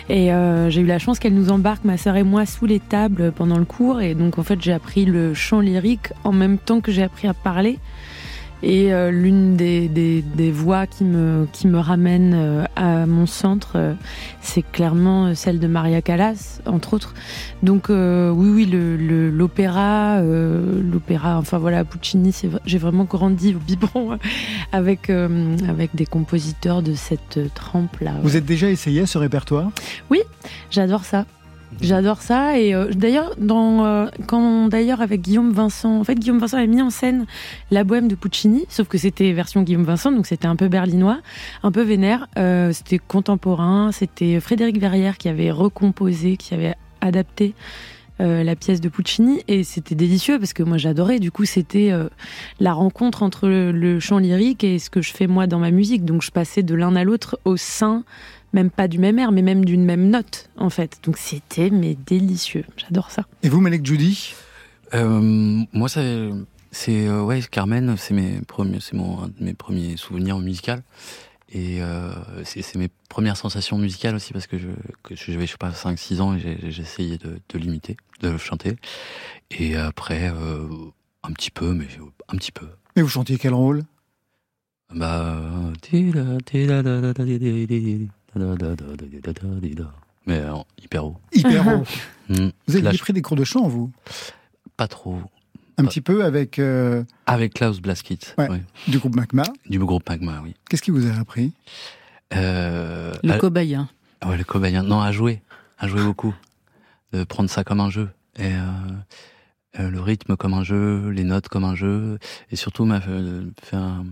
[0.09, 2.79] et euh, j'ai eu la chance qu'elle nous embarque, ma sœur et moi, sous les
[2.79, 4.01] tables pendant le cours.
[4.01, 7.27] Et donc en fait, j'ai appris le chant lyrique en même temps que j'ai appris
[7.27, 7.79] à parler.
[8.67, 13.27] Et euh, l'une des, des, des voix qui me, qui me ramène euh, à mon
[13.27, 13.93] centre, euh,
[14.41, 17.13] c'est clairement celle de Maria Callas, entre autres.
[17.61, 17.95] Donc oui,
[18.49, 22.33] oui, le- le- l'opéra, l'opéra, enfin voilà, Puccini,
[22.65, 24.17] j'ai vraiment grandi au biberon
[24.71, 28.13] avec, avec des compositeurs de cette trempe-là.
[28.13, 28.19] ouais.
[28.23, 29.69] Vous êtes déjà essayé à ce répertoire?
[30.71, 31.25] J'adore ça.
[31.81, 36.39] J'adore ça et euh, d'ailleurs dans euh, quand d'ailleurs avec Guillaume Vincent en fait Guillaume
[36.39, 37.25] Vincent avait mis en scène
[37.69, 41.19] la bohème de Puccini sauf que c'était version Guillaume Vincent donc c'était un peu berlinois
[41.63, 42.27] un peu vénère.
[42.37, 47.53] Euh, c'était contemporain c'était Frédéric Verrières qui avait recomposé qui avait adapté
[48.17, 51.19] la pièce de Puccini et c'était délicieux parce que moi j'adorais.
[51.19, 51.91] Du coup c'était
[52.61, 56.05] la rencontre entre le chant lyrique et ce que je fais moi dans ma musique.
[56.05, 58.05] Donc je passais de l'un à l'autre au sein
[58.55, 60.99] même pas du même air, mais même d'une même note, en fait.
[61.03, 62.65] Donc c'était mais délicieux.
[62.77, 63.25] J'adore ça.
[63.43, 64.33] Et vous, Malik Judy
[64.93, 66.29] Euh, moi, c'est,
[66.71, 70.81] c'est euh, ouais, Carmen, c'est mes premiers, c'est mon un de mes premiers souvenirs musicaux.
[71.49, 72.11] Et euh,
[72.43, 74.67] c'est, c'est mes premières sensations musicales aussi parce que je,
[75.03, 78.29] que j'avais je sais pas 5-6 ans et j'ai, j'ai essayé de, de l'imiter, de
[78.29, 78.75] le chanter.
[79.51, 80.67] Et après, euh,
[81.23, 81.87] un petit peu, mais
[82.29, 82.67] un petit peu.
[82.95, 83.83] Et vous chantiez quel rôle?
[84.93, 85.37] Bah,
[90.27, 91.17] mais euh, hyper haut.
[91.33, 91.83] Hyper haut.
[92.29, 92.49] Hmm.
[92.67, 93.91] Vous avez pris des cours de chant, vous?
[94.77, 95.17] Pas trop.
[95.77, 98.49] Un Pas- petit peu avec euh, Avec Klaus Blaskit, Ouais.
[98.49, 98.63] ouais.
[98.87, 99.43] du groupe Magma.
[99.69, 100.55] du groupe Magma, oui.
[100.69, 101.51] Qu'est-ce qui vous a appris?
[102.33, 103.89] Euh, Le à- cobayen.
[104.25, 104.83] Ouais, le cobayen.
[104.83, 105.41] Non, à jouer.
[105.77, 106.33] À jouer beaucoup.
[107.13, 108.09] De prendre ça comme un jeu.
[108.39, 108.59] Et euh,
[109.79, 112.17] euh, le rythme comme un jeu, les notes comme un jeu.
[112.51, 113.21] Et surtout, m'a fait,
[113.61, 114.05] fait un-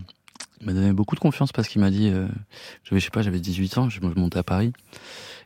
[0.66, 2.26] m'a donné beaucoup de confiance parce qu'il m'a dit, euh,
[2.84, 4.72] j'avais, je sais pas, j'avais 18 ans, je, je montais à Paris.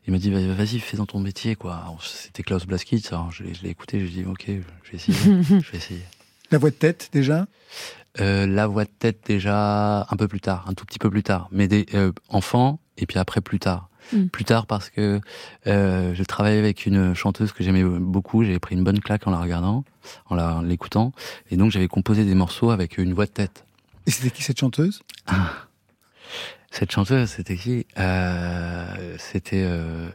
[0.07, 1.85] Il m'a dit, vas- vas-y, fais dans ton métier, quoi.
[2.03, 5.19] C'était Klaus Blaskitz, alors je l'ai, je l'ai écouté, j'ai dit, ok, je vais essayer.
[5.43, 6.03] je vais essayer.
[6.51, 7.47] La voix de tête, déjà?
[8.21, 11.23] Euh, la voix de tête déjà un peu plus tard, un tout petit peu plus
[11.23, 13.91] tard, mais des euh, enfants et puis après plus tard.
[14.15, 14.27] Mm.
[14.29, 15.21] Plus tard parce que
[15.67, 19.31] euh, je travaillais avec une chanteuse que j'aimais beaucoup, j'avais pris une bonne claque en
[19.31, 19.85] la regardant,
[20.31, 21.13] en la- en l'écoutant,
[21.51, 23.67] et donc j'avais composé des morceaux avec une voix de tête.
[24.09, 25.03] Et c'était qui cette chanteuse?
[26.71, 27.87] Cette chanteuse, c'était qui?
[27.99, 28.87] Euh,
[29.19, 30.09] C'était, euh,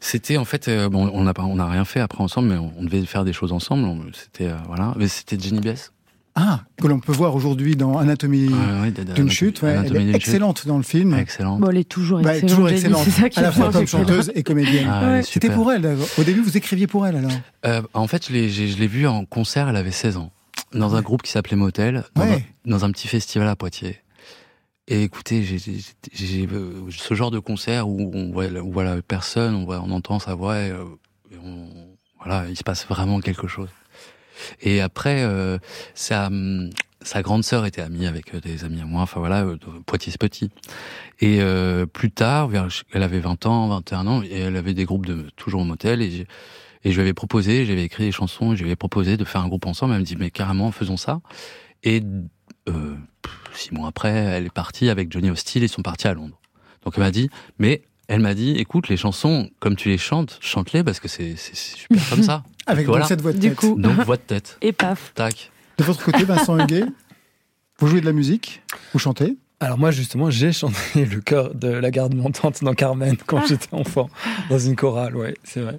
[0.00, 2.56] c'était en fait, euh, bon, on n'a pas, on n'a rien fait après ensemble, mais
[2.58, 3.84] on, on devait faire des choses ensemble.
[3.86, 5.92] on- C'était, euh, voilà, mais c'était Jenny Bess.
[6.38, 9.62] Ah, que l'on peut voir aujourd'hui dans Anatomie Ouais, ouais, d'une chute.
[9.62, 10.16] ouais, Anatomie elle est d'une chute.
[10.28, 11.14] excellente dans le film.
[11.14, 11.58] Excellent.
[11.58, 12.50] Bon, elle est toujours Bah, excellente.
[12.50, 13.04] toujours Jenny, excellente.
[13.06, 14.86] C'est ça qui À la fois comme chanteuse et comédienne.
[14.90, 15.96] Ah, C'était pour elle.
[16.18, 17.32] Au début, vous écriviez pour elle alors?
[17.64, 20.30] Euh, en fait, je l'ai, j'ai- je l'ai vue en concert, elle avait 16 ans,
[20.72, 22.44] dans un groupe qui s'appelait Motel, dans, Ouais.
[22.66, 23.98] un, dans un petit festival à Poitiers.
[24.88, 29.80] Et écoutez, j'ai, euh, ce genre de concert où on voit, la personne, on, voit,
[29.80, 30.84] on entend sa voix, et, euh,
[31.32, 31.68] et on,
[32.20, 33.68] voilà, il se passe vraiment quelque chose.
[34.60, 35.58] Et après, euh,
[35.94, 36.30] sa,
[37.00, 39.44] sa grande sœur était amie avec des amis à moi, enfin voilà,
[39.86, 40.50] Poitiers petit.
[41.20, 42.50] Et euh, plus tard,
[42.92, 46.00] elle avait 20 ans, 21 ans, et elle avait des groupes de toujours au motel,
[46.02, 46.26] et
[46.86, 49.24] et je lui avais proposé, j'avais écrit des chansons, et je lui avais proposé de
[49.24, 49.94] faire un groupe ensemble.
[49.94, 51.20] Elle me dit, mais carrément, faisons ça.
[51.82, 52.00] Et
[52.68, 52.94] euh,
[53.54, 56.38] six mois après, elle est partie avec Johnny Hostile, ils sont partis à Londres.
[56.84, 60.38] Donc elle m'a dit, mais elle m'a dit, écoute, les chansons, comme tu les chantes,
[60.40, 62.44] chante-les parce que c'est super comme ça.
[62.66, 63.04] Avec Voilà.
[63.06, 63.56] cette voix de Du tête.
[63.58, 63.74] coup.
[63.78, 65.12] Donc voix de tête, Et paf.
[65.14, 65.50] tac.
[65.78, 66.84] De votre côté, Vincent Huguet,
[67.80, 71.68] vous jouez de la musique Vous chantez Alors moi justement j'ai chanté le chœur de
[71.68, 73.44] la garde montante dans Carmen quand Ah.
[73.48, 74.08] j'étais enfant
[74.48, 75.78] dans une chorale, ouais, c'est vrai.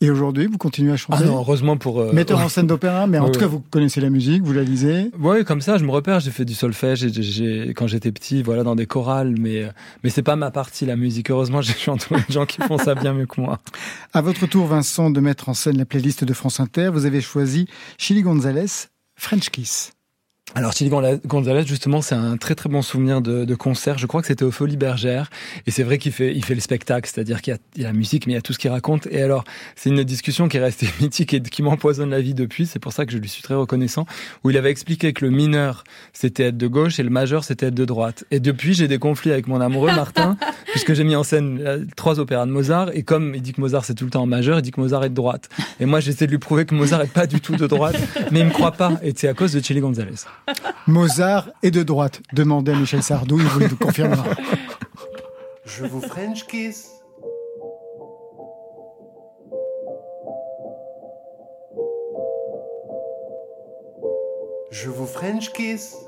[0.00, 3.08] Et aujourd'hui, vous continuez à Ah chanter non, heureusement pour euh, Metteur en scène d'opéra,
[3.08, 3.50] mais en Ouais, tout cas, ouais.
[3.50, 5.10] vous connaissez la musique, vous la lisez.
[5.18, 6.20] Ouais, comme ça, je me repère.
[6.20, 9.68] J'ai fait du solfège j'ai- j'ai- quand j'étais petit, voilà, dans des chorales, mais
[10.04, 11.30] mais c'est pas ma partie la musique.
[11.30, 13.58] Heureusement, suis entouré de gens qui font ça bien mieux que moi.
[14.12, 17.20] À votre tour, Vincent, de mettre en scène la playlist de France Inter, vous avez
[17.20, 17.66] choisi
[17.98, 18.66] Chili Gonzalez,
[19.18, 19.90] French Kiss.
[20.54, 20.90] Alors Chili
[21.26, 23.98] Gonzalez, justement, c'est un très très bon souvenir de, de concert.
[23.98, 25.30] Je crois que c'était au Folies Bergères.
[25.66, 27.84] Et c'est vrai qu'il fait, il fait le spectacle, c'est-à-dire qu'il y, a- il y
[27.84, 29.06] a la musique, mais il y a tout ce qu'il raconte.
[29.10, 29.44] Et alors,
[29.76, 32.66] c'est une discussion qui est restée mythique et qui m'empoisonne la vie depuis.
[32.66, 34.06] C'est pour ça que je lui suis très reconnaissant.
[34.42, 37.66] Où il avait expliqué que le mineur, c'était être de gauche et le majeur, c'était
[37.66, 38.24] être de droite.
[38.32, 40.38] Et depuis, j'ai des conflits avec mon amoureux Martin,
[40.72, 42.90] puisque j'ai mis en scène euh, trois opéras de Mozart.
[42.94, 44.80] Et comme il dit que Mozart, c'est tout le temps en majeur, il dit que
[44.80, 45.50] Mozart est de droite.
[45.78, 47.96] Et moi, j'essaie de lui prouver que Mozart est pas du tout de droite,
[48.32, 48.94] mais il me croit pas.
[49.02, 50.08] Et c'est à cause de Chili Gonzalez.
[50.86, 52.20] Mozart est de droite.
[52.32, 54.24] Demandez à Michel Sardou, il vous confirmera.
[55.64, 56.90] Je vous French kiss.
[64.70, 66.07] Je vous French kiss.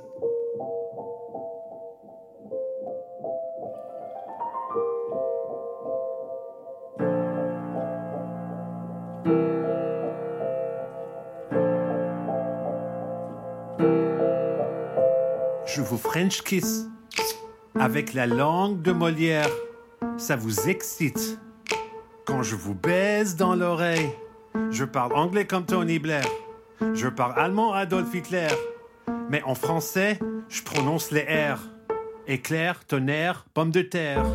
[16.21, 16.87] French kiss
[17.75, 19.49] avec la langue de Molière.
[20.19, 21.39] Ça vous excite.
[22.27, 24.11] Quand je vous baise dans l'oreille,
[24.71, 26.27] je parle anglais comme Tony Blair.
[26.93, 28.49] Je parle allemand Adolf Hitler.
[29.31, 30.19] Mais en français,
[30.51, 31.59] je prononce les R.
[32.27, 34.27] Éclair, tonnerre, pomme de terre.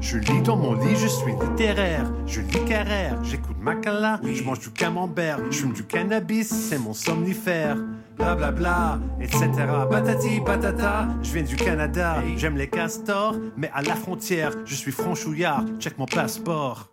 [0.00, 2.10] Je lis dans mon lit, je suis littéraire.
[2.26, 6.94] Je lis Carrère, j'écoute Macala, je mange du camembert, je fume du cannabis, c'est mon
[6.94, 7.76] somnifère.
[8.16, 9.48] Bla bla bla, etc.
[9.90, 14.92] Patati patata, je viens du Canada, j'aime les castors, mais à la frontière, je suis
[14.92, 16.88] franchouillard, check mon passeport.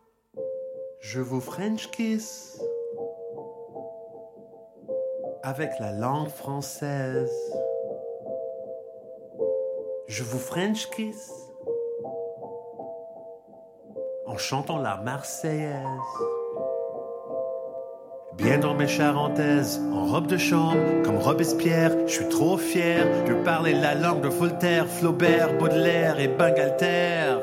[0.99, 2.59] Je vous French kiss
[5.43, 7.31] avec la langue française.
[10.07, 11.44] Je vous French kiss
[14.25, 15.85] en chantant la Marseillaise.
[18.33, 23.33] Bien dans mes charentaises, en robe de chambre, comme Robespierre, je suis trop fier de
[23.43, 27.39] parler la langue de Voltaire, Flaubert, Baudelaire et Bangalter.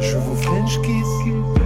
[0.00, 1.65] Je vous French kiss.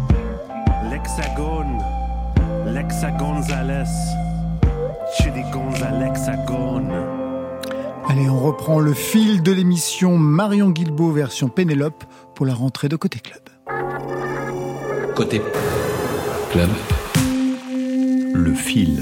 [1.01, 1.83] L'hexagone,
[2.67, 3.87] l'hexagonzales,
[5.17, 6.91] Chili Gonzalexagone.
[8.07, 12.03] Allez, on reprend le fil de l'émission Marion Guilbault version Pénélope
[12.35, 13.41] pour la rentrée de Côté Club.
[15.15, 15.41] Côté
[16.51, 16.69] club,
[18.33, 19.01] le fil.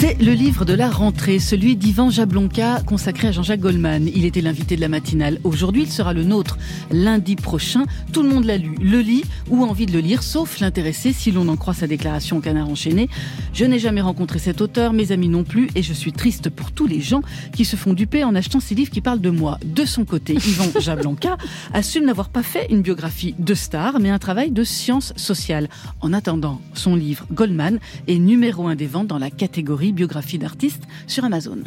[0.00, 4.08] C'est le livre de la rentrée, celui d'Ivan Jablonka, consacré à Jean-Jacques Goldman.
[4.14, 5.40] Il était l'invité de la matinale.
[5.42, 6.56] Aujourd'hui, il sera le nôtre
[6.92, 7.84] lundi prochain.
[8.12, 11.12] Tout le monde l'a lu, le lit ou a envie de le lire, sauf l'intéressé,
[11.12, 13.08] si l'on en croit sa déclaration au canard enchaîné.
[13.52, 16.70] Je n'ai jamais rencontré cet auteur, mes amis non plus, et je suis triste pour
[16.70, 17.22] tous les gens
[17.52, 19.58] qui se font duper en achetant ces livres qui parlent de moi.
[19.64, 21.38] De son côté, Ivan Jablonka
[21.74, 25.68] assume n'avoir pas fait une biographie de star, mais un travail de sciences sociales.
[26.00, 30.82] En attendant, son livre Goldman est numéro un des ventes dans la catégorie biographie d'artiste
[31.06, 31.58] sur Amazon.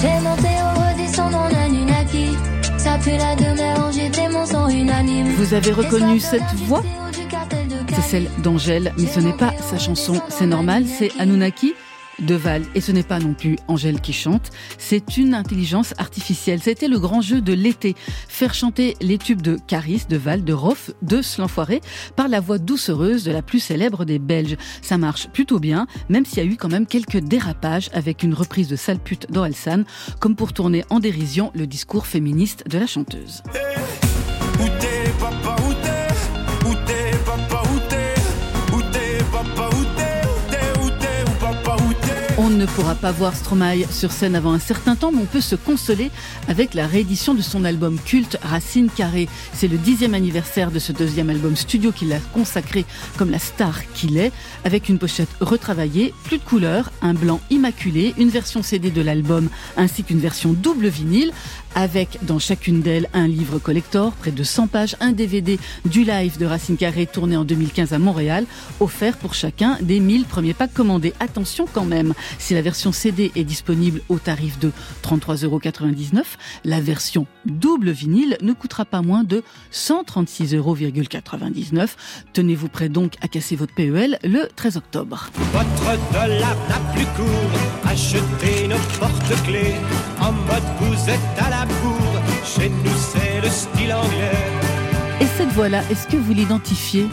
[0.00, 2.26] J'ai monté au redescendant Anunnaki.
[2.78, 5.28] Ça pue la demeure, j'étais mon sang unanime.
[5.36, 6.82] Vous avez reconnu cette voix
[7.94, 11.74] C'est celle d'Angèle, mais ce n'est pas sa chanson, c'est normal, c'est Anunnaki.
[12.18, 12.62] De Val.
[12.74, 16.60] Et ce n'est pas non plus Angèle qui chante, c'est une intelligence artificielle.
[16.62, 17.94] C'était le grand jeu de l'été.
[18.28, 21.80] Faire chanter les tubes de Caris, de Val, de Roff, de Slanfoiré
[22.16, 24.56] par la voix doucereuse de la plus célèbre des Belges.
[24.82, 28.34] Ça marche plutôt bien, même s'il y a eu quand même quelques dérapages avec une
[28.34, 29.84] reprise de Sale pute d'Orelsan,
[30.20, 33.42] comme pour tourner en dérision le discours féministe de la chanteuse.
[42.46, 45.40] On ne pourra pas voir Stromae sur scène avant un certain temps, mais on peut
[45.40, 46.10] se consoler
[46.46, 49.30] avec la réédition de son album culte Racine Carrée.
[49.54, 52.84] C'est le dixième anniversaire de ce deuxième album studio qu'il a consacré
[53.16, 54.30] comme la star qu'il est,
[54.66, 59.48] avec une pochette retravaillée, plus de couleurs, un blanc immaculé, une version CD de l'album
[59.78, 61.32] ainsi qu'une version double vinyle,
[61.74, 66.38] avec dans chacune d'elles un livre collector, près de 100 pages, un DVD du live
[66.38, 68.44] de Racine Carré tourné en 2015 à Montréal,
[68.80, 71.14] offert pour chacun des 1000 premiers packs commandés.
[71.20, 74.72] Attention quand même, si la version CD est disponible au tarif de
[75.02, 75.60] 33,99 euros,
[76.64, 80.76] la version double vinyle ne coûtera pas moins de 136,99 euros.
[82.32, 85.30] Tenez-vous prêt donc à casser votre PEL le 13 octobre.
[85.52, 89.74] Votre dollar n'a plus cours Achetez nos porte-clés
[90.20, 92.22] En mode vous êtes à la bourre.
[92.44, 94.64] Chez nous c'est le style anglais.
[95.20, 97.06] Et cette voix-là, est-ce que vous l'identifiez?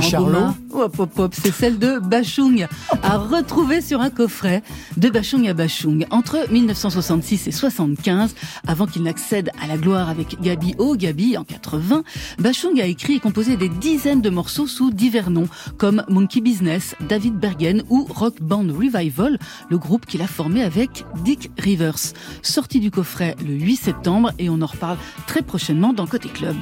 [0.00, 2.66] Charlot Hop, hop, hop, c'est celle de Bachung,
[3.02, 4.62] à retrouver sur un coffret
[4.96, 6.04] de Bachung à Bachung.
[6.10, 8.34] Entre 1966 et 75,
[8.66, 12.02] avant qu'il n'accède à la gloire avec Gabi O, Gabi en 80,
[12.38, 16.96] Bachung a écrit et composé des dizaines de morceaux sous divers noms, comme Monkey Business,
[17.08, 19.38] David Bergen ou Rock Band Revival,
[19.70, 22.14] le groupe qu'il a formé avec Dick Rivers.
[22.42, 26.56] Sorti du coffret le 8 septembre et on en reparle très prochainement dans Côté Club.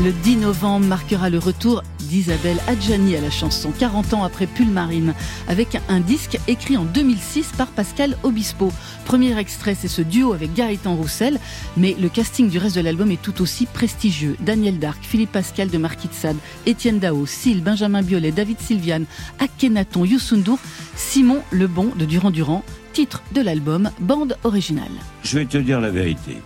[0.02, 5.12] Le 10 novembre marquera le retour d'Isabelle Adjani à la chanson 40 ans après Pulmarine
[5.46, 8.72] avec un disque écrit en 2006 par Pascal Obispo.
[9.04, 11.38] Premier extrait, c'est ce duo avec Gaëtan Roussel,
[11.76, 14.36] mais le casting du reste de l'album est tout aussi prestigieux.
[14.40, 19.04] Daniel Dark, Philippe Pascal de Marquis de Étienne Dao, Syl, Benjamin Biolay, David Sylviane,
[19.38, 20.58] Akhenaton, Youssoundour,
[20.96, 24.88] Simon Lebon de Durand Durand, titre de l'album, bande originale.
[25.24, 26.38] Je vais te dire la vérité.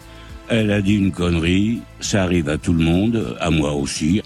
[0.49, 4.23] Elle a dit une connerie, ça arrive à tout le monde, à moi aussi.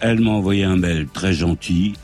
[0.00, 1.94] Elle m'a envoyé un mail très gentil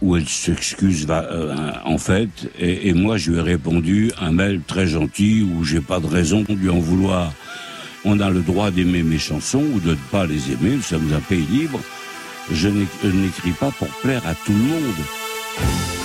[0.00, 1.54] où elle s'excuse euh,
[1.84, 6.00] en fait, et, moi je lui ai répondu un mail très gentil où j'ai pas
[6.00, 7.32] de raison de en vouloir.
[8.04, 11.12] On a le droit d'aimer mes chansons ou de ne pas les aimer, nous sommes
[11.12, 11.80] un pays libre.
[12.50, 16.01] Je n'écris pas pour plaire à tout le monde.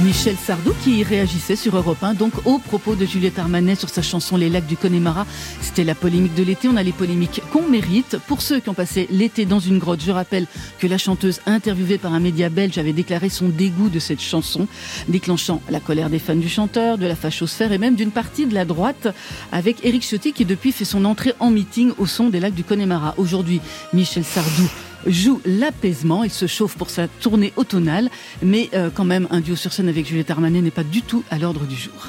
[0.00, 4.00] Michel Sardou qui réagissait sur Europe 1, donc au propos de Juliette Armanet sur sa
[4.00, 5.26] chanson Les lacs du Connemara.
[5.60, 8.16] C'était la polémique de l'été, on a les polémiques qu'on mérite.
[8.28, 10.46] Pour ceux qui ont passé l'été dans une grotte, je rappelle
[10.78, 14.68] que la chanteuse interviewée par un média belge avait déclaré son dégoût de cette chanson,
[15.08, 18.54] déclenchant la colère des fans du chanteur, de la fachosphère et même d'une partie de
[18.54, 19.08] la droite,
[19.50, 22.62] avec Éric Ciotti qui depuis fait son entrée en meeting au son des lacs du
[22.62, 23.14] Connemara.
[23.16, 23.60] Aujourd'hui,
[23.92, 24.70] Michel Sardou
[25.06, 26.24] joue l'apaisement.
[26.24, 28.10] Il se chauffe pour sa tournée automnale,
[28.42, 31.24] mais euh, quand même, un duo sur scène avec Juliette Armanet n'est pas du tout
[31.30, 32.08] à l'ordre du jour.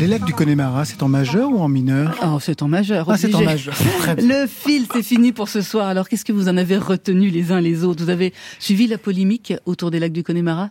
[0.00, 2.16] Les lacs du Connemara, c'est en majeur ou en mineur?
[2.22, 3.10] Oh, c'est en majeur.
[3.10, 3.74] Ah, c'est en majeur.
[4.16, 5.88] Le fil, c'est fini pour ce soir.
[5.88, 8.04] Alors, qu'est-ce que vous en avez retenu les uns les autres?
[8.04, 10.70] Vous avez suivi la polémique autour des lacs du Connemara?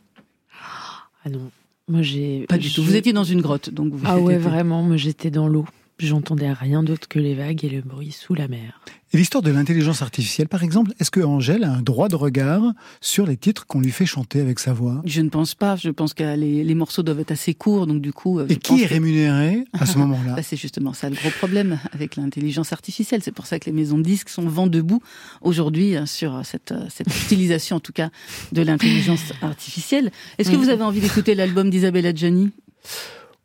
[1.25, 1.51] Ah non,
[1.89, 2.45] moi j'ai.
[2.47, 2.81] Pas du tout.
[2.81, 4.05] Vous étiez dans une grotte, donc vous.
[4.05, 5.65] Ah ouais, vraiment, moi j'étais dans l'eau.
[5.99, 8.81] J'entendais rien d'autre que les vagues et le bruit sous la mer.
[9.13, 12.61] Et l'histoire de l'intelligence artificielle, par exemple, est-ce que Angèle a un droit de regard
[13.01, 15.01] sur les titres qu'on lui fait chanter avec sa voix?
[15.05, 15.75] Je ne pense pas.
[15.75, 18.37] Je pense que les, les morceaux doivent être assez courts, donc du coup.
[18.39, 20.35] euh, Et qui est que- rémunéré à ce moment-là?
[20.35, 23.21] Bah, C'est justement ça le gros problème avec l'intelligence artificielle.
[23.23, 25.01] C'est pour ça que les maisons de disques sont vent debout
[25.41, 28.09] aujourd'hui euh, sur cette, euh, cette utilisation, en tout cas,
[28.51, 30.11] de l'intelligence artificielle.
[30.37, 32.51] Est-ce que vous avez envie d'écouter l'album d'Isabelle Adjani?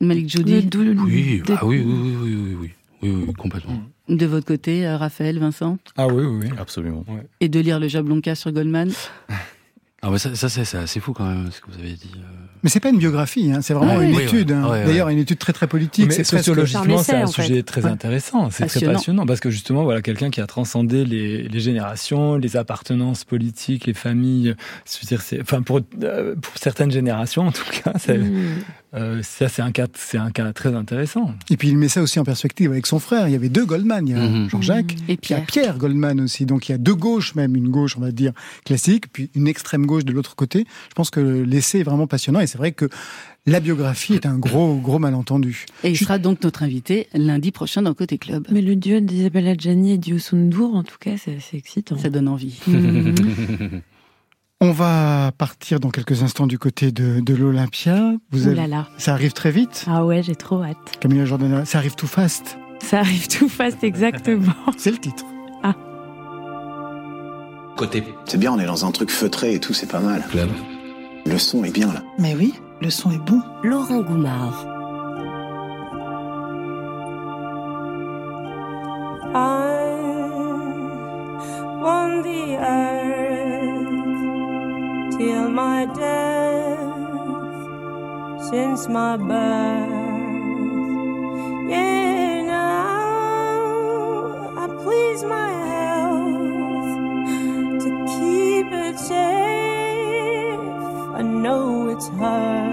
[0.03, 2.71] Malik Joudi oui, bah oui, oui, oui, oui, oui,
[3.03, 3.81] oui, oui, complètement.
[4.09, 4.17] Mm.
[4.17, 6.51] De votre côté, euh, Raphaël, Vincent Ah oui, oui, oui.
[6.59, 7.05] absolument.
[7.09, 7.23] Ouais.
[7.41, 8.91] Et de lire le Jablonka sur Goldman
[10.03, 12.11] Ah ouais, ça, ça c'est assez fou quand même, ce que vous avez dit.
[12.17, 12.27] Euh.
[12.65, 14.51] Mais c'est pas une biographie, hein, c'est vraiment ah, une oui, étude.
[14.51, 14.63] Ouais, hein.
[14.65, 16.09] Ah ouais, D'ailleurs, une étude très très politique.
[16.09, 17.63] Mais sociologiquement, c'est un sujet fait.
[17.63, 21.61] très intéressant, c'est très passionnant, parce que justement, voilà, quelqu'un qui a transcendé les, les,
[21.61, 24.57] générations, les appartenances politiques, les familles,
[25.05, 28.63] dire, enfin pour, euh, pour certaines générations en tout cas, mmh.
[28.95, 31.33] Euh, ça, c'est un cas, c'est un cas très intéressant.
[31.49, 33.27] Et puis il met ça aussi en perspective avec son frère.
[33.27, 34.51] Il y avait deux Goldman, il y a Mhm.
[34.51, 35.47] Jean-Jacques Et puis il y a Pierre.
[35.47, 36.45] Pierre Goldman aussi.
[36.45, 38.33] Donc il y a deux gauches même, une gauche on va dire
[38.67, 40.67] classique, puis une extrême gauche de l'autre côté.
[40.91, 42.89] Je pense que l'essai est vraiment passionnant et c'est vrai que
[43.47, 45.65] la biographie est un gros gros malentendu.
[45.85, 48.47] Et il sera donc notre invité lundi prochain dans Côté Club.
[48.53, 51.97] Mais le duo d'Isabelle Adjani et Diosso Ndour, en tout cas, c'est assez excitant.
[51.99, 52.61] Ça donne envie.
[54.65, 58.13] On va partir dans quelques instants du côté de, de l'Olympia.
[58.31, 58.87] Vous Ouh avez- là là.
[58.97, 59.85] Ça arrive très vite.
[59.89, 60.77] Ah ouais, j'ai trop hâte.
[61.01, 62.59] Camilla Jordana, ça arrive tout fast.
[62.81, 64.53] Ça arrive tout fast, exactement.
[64.77, 65.25] C'est le titre.
[67.77, 70.23] Côté C'est bien, on est dans un truc feutré et tout, c'est pas mal.
[70.31, 70.51] club.
[71.27, 72.03] Le son est bien là.
[72.19, 73.41] Mais oui, le son est bon.
[73.65, 74.67] Laurent Goumard.
[79.35, 79.97] I
[81.83, 83.32] want the earth
[85.23, 86.81] till my death,
[88.51, 89.91] since my birth.
[91.71, 93.63] Yeah, now
[94.63, 96.95] I please my health
[97.85, 100.59] to keep it safe.
[101.21, 102.72] I know it's hard.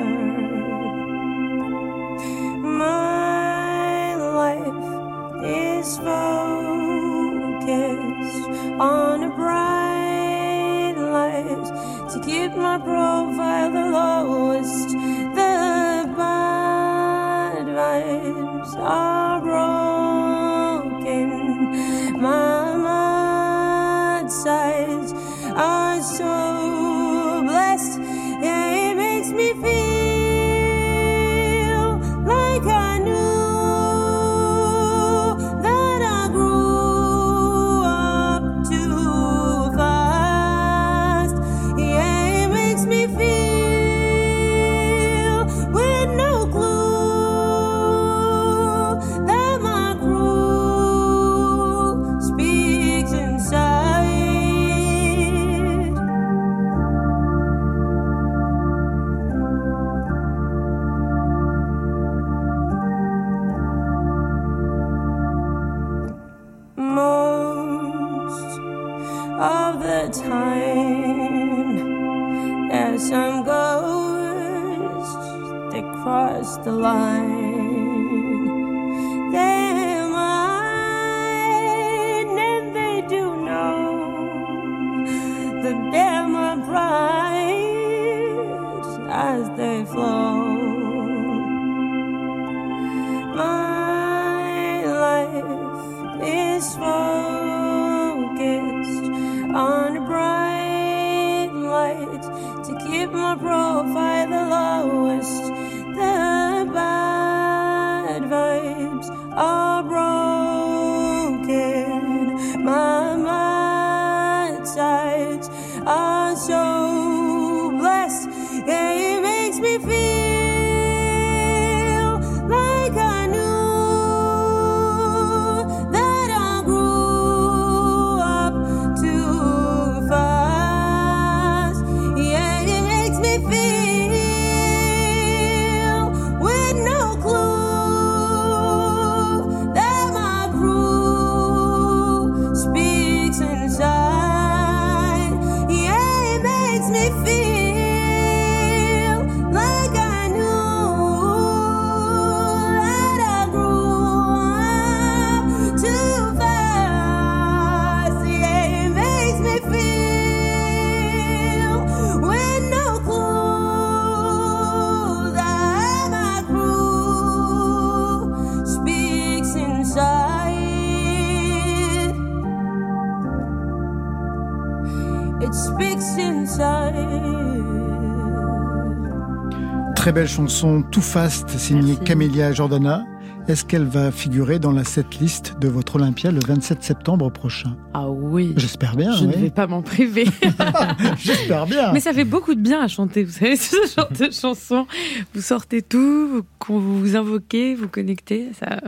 [180.09, 181.95] Très belle chanson, tout fast, signée.
[181.95, 183.05] Camélia Jordana.
[183.49, 187.75] Est-ce qu'elle va figurer dans la setlist de votre Olympia le 27 septembre prochain?
[187.95, 188.53] Ah oui.
[188.55, 190.25] J'espère bien, Je ne vais pas m'en priver.
[191.17, 191.91] J'espère bien.
[191.91, 194.85] Mais ça fait beaucoup de bien à chanter, vous savez, ce genre de chanson.
[195.33, 198.49] Vous sortez tout, vous vous invoquez, vous connectez.
[198.59, 198.81] Ça,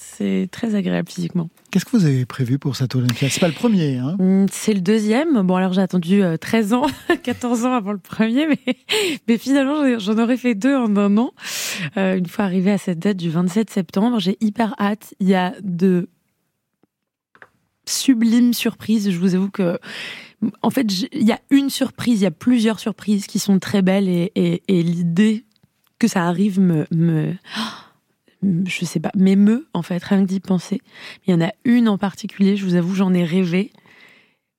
[0.00, 1.48] c'est très agréable physiquement.
[1.70, 3.28] Qu'est-ce que vous avez prévu pour cette Olympia?
[3.30, 4.16] C'est pas le premier, hein?
[4.18, 5.42] Hum, C'est le deuxième.
[5.42, 6.86] Bon, alors j'ai attendu euh, 13 ans,
[7.22, 8.76] 14 ans avant le premier, mais,
[9.28, 11.30] mais finalement j'en- j'en aurais fait deux en un an.
[11.98, 15.14] Euh, une fois arrivé à cette date du 27 septembre, j'ai hyper hâte.
[15.20, 16.08] Il y a de
[17.84, 19.10] sublimes surprises.
[19.10, 19.78] Je vous avoue que,
[20.62, 23.82] en fait, il y a une surprise, il y a plusieurs surprises qui sont très
[23.82, 25.44] belles et l'idée
[25.98, 27.34] que ça arrive me, me
[28.42, 30.80] je sais pas, m'émeut en fait, rien que d'y penser.
[31.26, 33.72] Il y en a une en particulier, je vous avoue, j'en ai rêvé.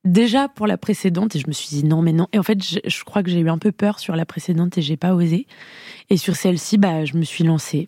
[0.04, 2.26] Déjà pour la précédente, et je me suis dit non, mais non.
[2.32, 4.78] Et en fait, je, je crois que j'ai eu un peu peur sur la précédente
[4.78, 5.46] et j'ai pas osé.
[6.08, 7.86] Et sur celle-ci, bah, je me suis lancée.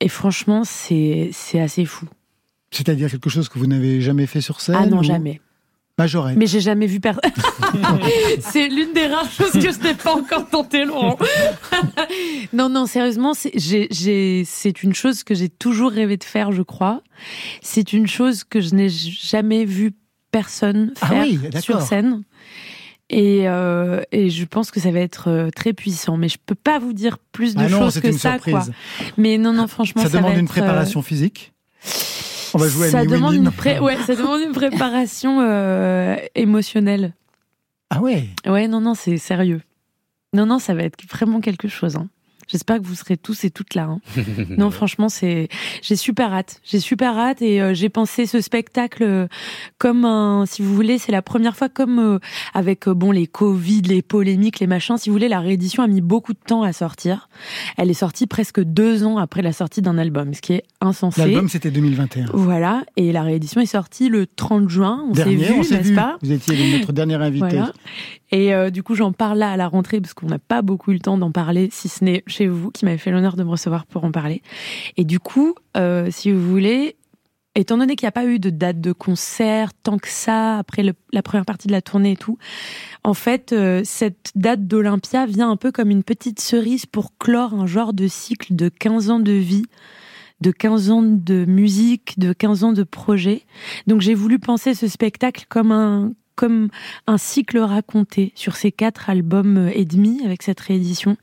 [0.00, 2.06] Et franchement, c'est c'est assez fou.
[2.70, 5.40] C'est-à-dire quelque chose que vous n'avez jamais fait sur scène Ah non, ou- jamais.
[5.98, 6.36] Majorette.
[6.36, 7.22] Mais j'ai jamais vu personne.
[8.40, 11.16] c'est l'une des rares choses que je n'ai pas encore tenté, Laurent.
[12.52, 17.02] non, non, sérieusement, c'est une chose que j'ai toujours rêvé de faire, je crois.
[17.62, 19.92] C'est une chose que je n'ai jamais vu
[20.32, 22.24] personne Ah faire oui, sur scène.
[23.08, 26.16] Et, euh, et je pense que ça va être euh, très puissant.
[26.16, 28.52] Mais je peux pas vous dire plus de Ah non, choses que une ça, surprise.
[28.54, 28.64] quoi.
[29.16, 31.52] Mais non, non, franchement, Ça ça, demande va une être, euh, préparation physique?
[32.54, 36.16] On va jouer à ça New demande une pré- ouais, ça demande une préparation euh,
[36.34, 37.14] émotionnelle.
[37.90, 38.28] Ah ouais?
[38.46, 39.60] Ouais, non, non, c'est sérieux.
[40.32, 41.96] Non, non, ça va être vraiment quelque chose.
[41.96, 42.08] hein.
[42.48, 43.84] J'espère que vous serez tous et toutes là.
[43.84, 44.00] hein.
[44.56, 45.48] Non, franchement, c'est.
[45.82, 46.60] J'ai super hâte.
[46.64, 49.26] J'ai super hâte et euh, j'ai pensé ce spectacle euh,
[49.78, 50.44] comme un.
[50.46, 52.18] Si vous voulez, c'est la première fois comme euh,
[52.54, 54.96] avec euh, bon les Covid, les polémiques, les machins.
[54.96, 57.28] Si vous voulez, la réédition a mis beaucoup de temps à sortir.
[57.76, 61.20] Elle est sortie presque deux ans après la sortie d'un album, ce qui est insensé.
[61.22, 62.26] L'album, c'était 2021.
[62.32, 65.04] Voilà, et la réédition est sortie le 30 juin.
[65.10, 66.16] On s'est Dernier, vu, n'est-ce pas?
[66.22, 67.46] Vous étiez notre dernière invitée.
[67.48, 67.72] Voilà.
[68.32, 70.90] Et euh, du coup, j'en parle là à la rentrée parce qu'on n'a pas beaucoup
[70.90, 73.44] eu le temps d'en parler, si ce n'est chez vous qui m'avez fait l'honneur de
[73.44, 74.42] me recevoir pour en parler.
[74.96, 76.96] Et du coup, euh, si vous voulez,
[77.54, 80.82] étant donné qu'il n'y a pas eu de date de concert tant que ça après
[81.12, 82.38] la première partie de la tournée et tout,
[83.04, 87.54] en fait, euh, cette date d'Olympia vient un peu comme une petite cerise pour clore
[87.54, 89.66] un genre de cycle de 15 ans de vie
[90.40, 93.42] de 15 ans de musique, de 15 ans de projet.
[93.86, 96.68] Donc j'ai voulu penser ce spectacle comme un comme
[97.06, 101.16] un cycle raconté sur ces quatre albums et demi avec cette réédition.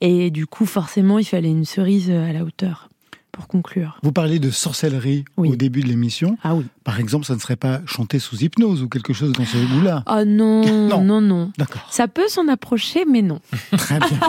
[0.00, 2.88] Et du coup, forcément, il fallait une cerise à la hauteur
[3.36, 3.98] pour conclure.
[4.02, 6.38] Vous parlez de sorcellerie au début de l'émission.
[6.42, 6.64] Ah oui.
[6.84, 10.04] Par exemple, ça ne serait pas chanter sous hypnose ou quelque chose dans ce goût-là.
[10.06, 11.52] Oh non, non, non.
[11.58, 11.86] D'accord.
[11.90, 13.40] Ça peut s'en approcher, mais non.
[13.76, 14.20] Très bien.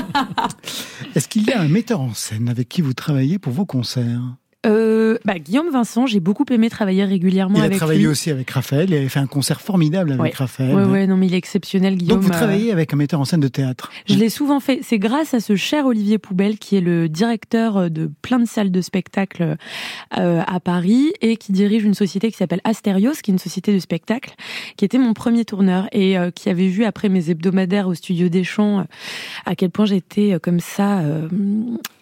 [1.16, 4.22] Est-ce qu'il y a un metteur en scène avec qui vous travaillez pour vos concerts?
[4.66, 8.08] Euh, bah, Guillaume Vincent, j'ai beaucoup aimé travailler régulièrement Il a avec travaillé lui.
[8.08, 8.89] aussi avec Raphaël.
[8.89, 10.32] Il avait fait un concert formidable avec Ouais.
[10.36, 10.74] Raphaël.
[10.76, 12.18] Ouais, ouais, non, mais il est exceptionnel, Guillaume.
[12.20, 13.91] Donc vous euh, travaillez avec un metteur en scène de théâtre.
[14.08, 14.80] Je l'ai souvent fait.
[14.82, 18.72] C'est grâce à ce cher Olivier Poubelle, qui est le directeur de plein de salles
[18.72, 19.58] de spectacle
[20.18, 23.74] euh, à Paris et qui dirige une société qui s'appelle Asterios, qui est une société
[23.74, 24.34] de spectacle,
[24.76, 28.28] qui était mon premier tourneur et euh, qui avait vu après mes hebdomadaires au studio
[28.28, 28.84] des Champs euh,
[29.45, 31.01] à quel point j'étais euh, comme ça.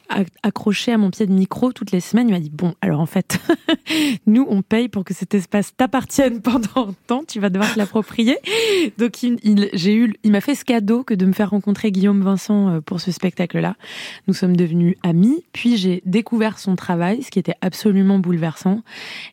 [0.09, 2.99] Ac- accroché à mon pied de micro toutes les semaines, il m'a dit bon alors
[2.99, 3.39] en fait
[4.25, 7.79] nous on paye pour que cet espace t'appartienne pendant un temps, tu vas devoir te
[7.79, 8.37] l'approprier.
[8.97, 12.21] Donc il, j'ai eu, il m'a fait ce cadeau que de me faire rencontrer Guillaume
[12.21, 13.75] Vincent euh, pour ce spectacle-là.
[14.27, 18.81] Nous sommes devenus amis, puis j'ai découvert son travail, ce qui était absolument bouleversant.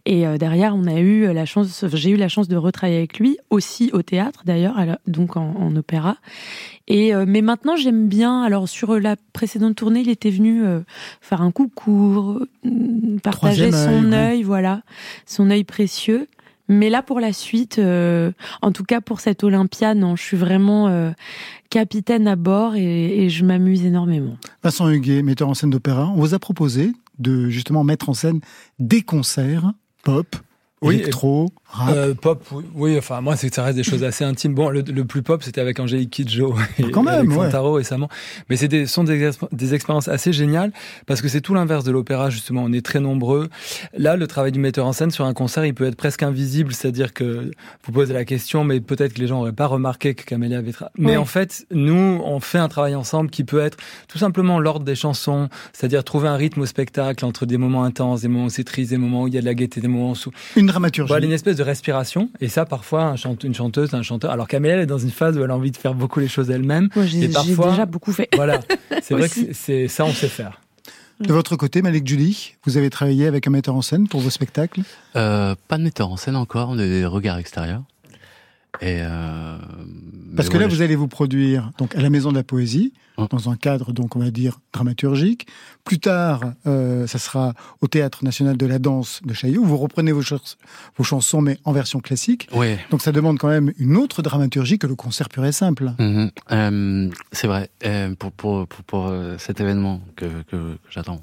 [0.07, 3.19] Et euh, derrière on a eu la chance, j'ai eu la chance de retravailler avec
[3.19, 6.17] lui aussi au théâtre d'ailleurs, donc en, en opéra.
[6.89, 8.43] Et euh, mais maintenant j'aime bien.
[8.43, 10.81] Alors sur la précédente tournée, il était venu euh,
[11.21, 14.83] faire un coucou, euh, partager Troisième son œil, voilà,
[15.27, 16.29] son œil précieux.
[16.69, 18.33] Mais là pour la suite, euh,
[18.63, 21.11] en tout cas pour cette Olympia, non, je suis vraiment euh,
[21.71, 24.37] capitaine à bord et, et je m'amuse énormément.
[24.63, 28.41] Vincent Huguet, metteur en scène d'opéra, on vous a proposé de justement mettre en scène
[28.79, 30.37] des concerts pop,
[30.83, 31.95] Oui, électro, rap.
[31.97, 34.53] Euh, pop, oui, oui, enfin moi c'est que ça reste des choses assez intimes.
[34.55, 37.37] Bon, le, le plus pop c'était avec Angélique Kidjo et, Quand et même, avec ouais.
[37.37, 38.09] Fantaro récemment.
[38.51, 40.73] Mais c'est des sont des, exp- des expériences assez géniales
[41.07, 42.65] parce que c'est tout l'inverse de l'opéra justement.
[42.65, 43.49] On est très nombreux.
[43.97, 46.73] Là, le travail du metteur en scène sur un concert, il peut être presque invisible,
[46.75, 47.51] c'est-à-dire que
[47.85, 50.73] vous posez la question, mais peut-être que les gens n'auraient pas remarqué que Camélia avait.
[50.73, 51.17] tra- Mais Ouais.
[51.17, 53.77] en fait, nous, on fait un travail ensemble qui peut être
[54.09, 58.23] tout simplement l'ordre des chansons, c'est-à-dire trouver un rythme au spectacle entre des moments intenses,
[58.23, 59.89] des moments où c'est triste, des moments où il y a de la gaieté, des
[59.89, 60.17] moments où
[60.57, 61.09] Une dramaturgie.
[61.09, 62.29] voilà, une espèce de respiration.
[62.41, 64.31] Et ça, parfois, un chante- une chanteuse, un chanteur.
[64.31, 66.29] Alors Camélia, elle est dans une phase où elle a envie de faire beaucoup les
[66.29, 66.89] choses elle-même.
[66.97, 68.29] Moi, j'ai et j'ai parfois, déjà beaucoup fait.
[68.35, 68.61] voilà,
[69.03, 70.61] c'est vrai que c'est- c'est ça, on sait faire.
[71.21, 74.31] De votre côté, Malek Julie, vous avez travaillé avec un metteur en scène pour vos
[74.31, 74.81] spectacles?
[75.15, 77.83] Euh, pas de metteur en scène encore, on a des regards extérieurs.
[78.81, 79.59] Et euh,
[80.37, 83.29] Parce que là, vous allez vous produire donc à la Maison de la Poésie, Hum.
[83.31, 85.47] dans un cadre donc on va dire dramaturgique.
[85.85, 87.53] Plus tard, euh, ça sera
[87.83, 89.63] au Théâtre National de la Danse de Chaillot.
[89.63, 90.23] Vous reprenez vos,
[90.97, 92.49] vos chansons, mais en version classique.
[92.53, 92.79] Ouais.
[92.91, 95.93] Donc ça demande quand même une autre dramaturgie que le concert pur et simple.
[95.99, 96.31] Mhm.
[96.53, 97.71] Euh, c'est vrai.
[97.85, 101.23] Euh, pour pour pour, pour, euh, cet événement que que, que j'attends.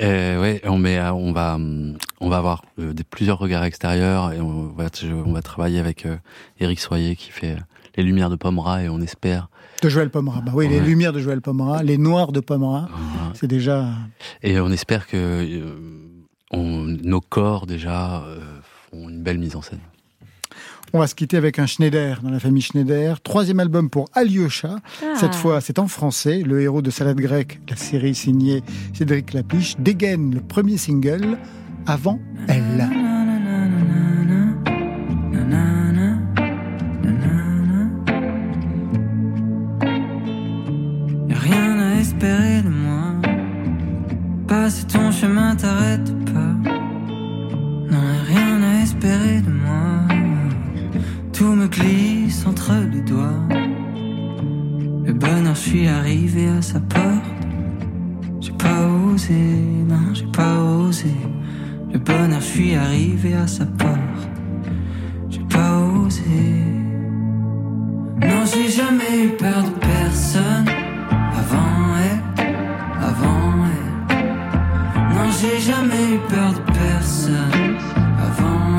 [0.00, 3.64] Euh, ouais, on met, euh, on va, hum, on va avoir euh, des, plusieurs regards
[3.64, 4.86] extérieurs et on va,
[5.24, 6.16] on va travailler avec euh,
[6.58, 7.60] Eric Soyer qui fait euh,
[7.96, 9.48] les lumières de Pomera et on espère.
[9.82, 10.40] De Joël Pomera.
[10.40, 12.88] Bah oui, les lumières de Joël Pomera, les noirs de Pomera,
[13.34, 13.86] c'est déjà.
[14.42, 15.74] Et on espère que euh,
[16.50, 18.40] on- nos corps déjà euh,
[18.90, 19.80] font une belle mise en scène.
[20.92, 23.20] On va se quitter avec un Schneider dans la famille Schneider.
[23.20, 24.76] Troisième album pour Alyosha.
[25.02, 25.14] Ah.
[25.18, 26.42] Cette fois, c'est en français.
[26.44, 28.62] Le héros de Salade grecque, la série signée
[28.92, 31.38] Cédric Lapiche, dégaine le premier single
[31.86, 32.88] avant elle.
[41.28, 43.14] Y'a rien à espérer de moi.
[44.46, 46.54] Passer ton chemin, t'arrête pas.
[47.90, 50.23] Non, rien à espérer de moi.
[51.74, 53.42] Glisse entre les doigts.
[55.04, 57.24] Le bonheur, je suis arrivé à sa porte.
[58.40, 59.34] J'ai pas osé,
[59.88, 61.14] non, j'ai pas osé.
[61.92, 64.28] Le bonheur, je suis arrivé à sa porte.
[65.28, 66.22] J'ai pas osé.
[68.20, 70.68] Non, j'ai jamais eu peur de personne.
[71.40, 72.46] Avant elle,
[73.02, 75.14] avant elle.
[75.14, 77.76] Non, j'ai jamais eu peur de personne.
[78.28, 78.73] Avant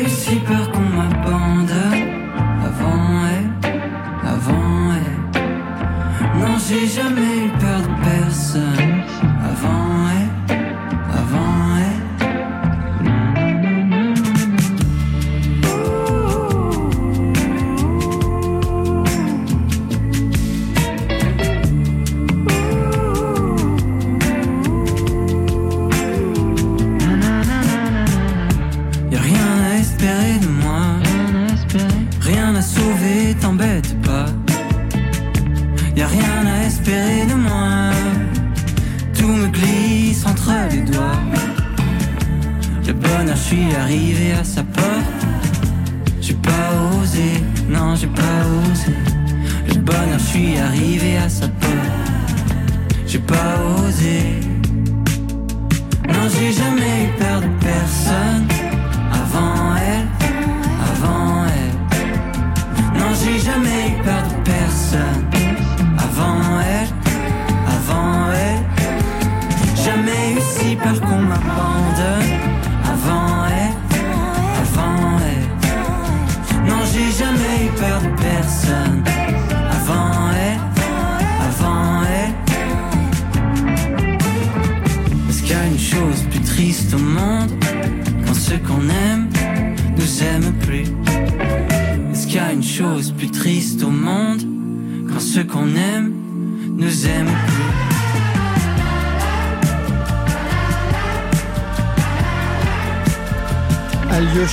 [0.00, 2.04] Eu si peur qu'on m'abandonne.
[2.68, 3.02] Avant
[3.34, 3.70] elle,
[4.34, 6.40] avant elle.
[6.40, 8.97] Non, j'ai jamais eu peur de personne.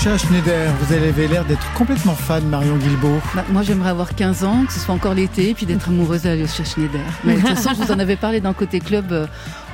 [0.05, 3.19] Alyosha Schneider, vous avez l'air d'être complètement fan, Marion Guilbault.
[3.33, 6.63] Bah, moi, j'aimerais avoir 15 ans, que ce soit encore l'été, puis d'être amoureuse d'Alyosha
[6.63, 7.01] Schneider.
[7.23, 9.25] Mais de toute façon, je vous en avais parlé dans Côté Club euh,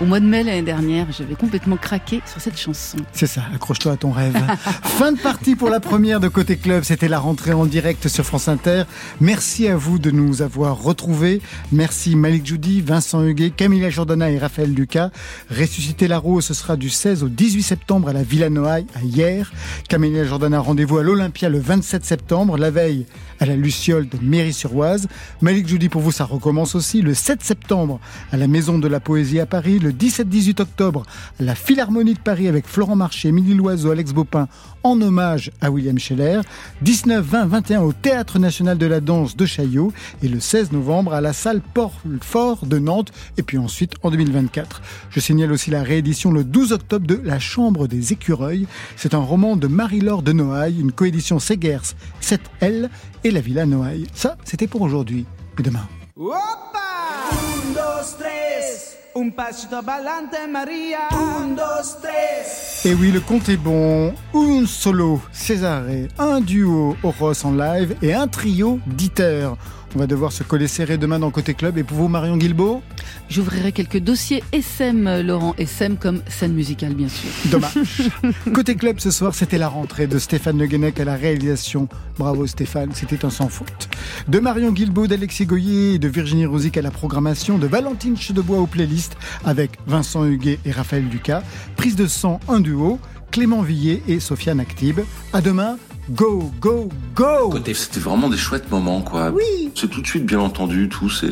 [0.02, 1.08] au mois de mai l'année dernière.
[1.12, 2.98] J'avais complètement craqué sur cette chanson.
[3.14, 4.34] C'est ça, accroche-toi à ton rêve.
[4.84, 6.84] fin de partie pour la première de Côté Club.
[6.84, 8.84] C'était la rentrée en direct sur France Inter.
[9.20, 11.42] Merci à vous de nous avoir retrouvés.
[11.72, 15.12] Merci Malik Joudi, Vincent Huguet, Camilla Jordana et Raphaël Lucas.
[15.50, 19.04] Ressusciter la Rose, ce sera du 16 au 18 septembre à la Villa Noailles à
[19.04, 19.52] hier.
[19.88, 22.58] Camilla Jordana, rendez-vous à l'Olympia le 27 septembre.
[22.58, 23.06] La veille,
[23.40, 25.08] à la Luciole de Méry-sur-Oise.
[25.42, 28.00] Malik Joudi, pour vous, ça recommence aussi le 7 septembre
[28.32, 29.80] à la Maison de la Poésie à Paris.
[29.92, 31.04] 17-18 octobre
[31.40, 34.48] à la Philharmonie de Paris avec Florent Marché, Émilie Loiseau, Alex Baupin
[34.84, 36.42] en hommage à William Scheller.
[36.82, 39.94] 19, 20, 21 au Théâtre National de la Danse de Chaillot.
[40.24, 43.12] Et le 16 novembre à la salle Port-Fort de Nantes.
[43.38, 44.82] Et puis ensuite en 2024.
[45.10, 48.68] Je signale aussi la réédition le 12 octobre de La Chambre des Écureuils.
[48.96, 52.90] C'est un roman de Marie-Laure de Noailles, une coédition Segers, 7L
[53.24, 54.08] et la Villa Noailles.
[54.14, 55.26] Ça, c'était pour aujourd'hui.
[55.60, 55.88] Et demain.
[56.18, 59.01] Un, dos, tres.
[59.14, 61.10] Un pasito pa'lante, María.
[61.12, 62.86] Un, dos, tres.
[62.86, 64.14] Et oui, le compte est bon.
[64.34, 69.50] Un solo, Césaré, un duo Oros en live et un trio Dieter.
[69.94, 71.78] On va devoir se coller serré demain dans Côté Club.
[71.78, 72.82] Et pour vous, Marion Guilbault
[73.30, 75.54] J'ouvrirai quelques dossiers SM, Laurent.
[75.58, 77.30] SM comme scène musicale, bien sûr.
[77.52, 78.10] Dommage.
[78.54, 81.90] Côté Club ce soir, c'était la rentrée de Stéphane Le Guenec à la réalisation.
[82.18, 83.90] Bravo Stéphane, c'était un sans faute.
[84.30, 88.60] De Marion Guilbault, d'Alexis Goyer et de Virginie Rosic à la programmation, de Valentine Chedebois
[88.60, 91.44] aux playlists avec Vincent Huguet et Raphaël Lucas.
[91.76, 92.98] Prise de sang, un duo,
[93.30, 95.02] Clément Villet et Sofiane Actib.
[95.34, 95.78] À demain.
[96.12, 99.30] Go, go, go c'était vraiment des chouettes moments, quoi.
[99.30, 101.10] Oui C'est tout de suite bien entendu, tout.
[101.10, 101.28] c'est-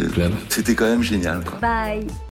[0.47, 1.59] C'était quand même génial, quoi.
[1.59, 2.07] Bye.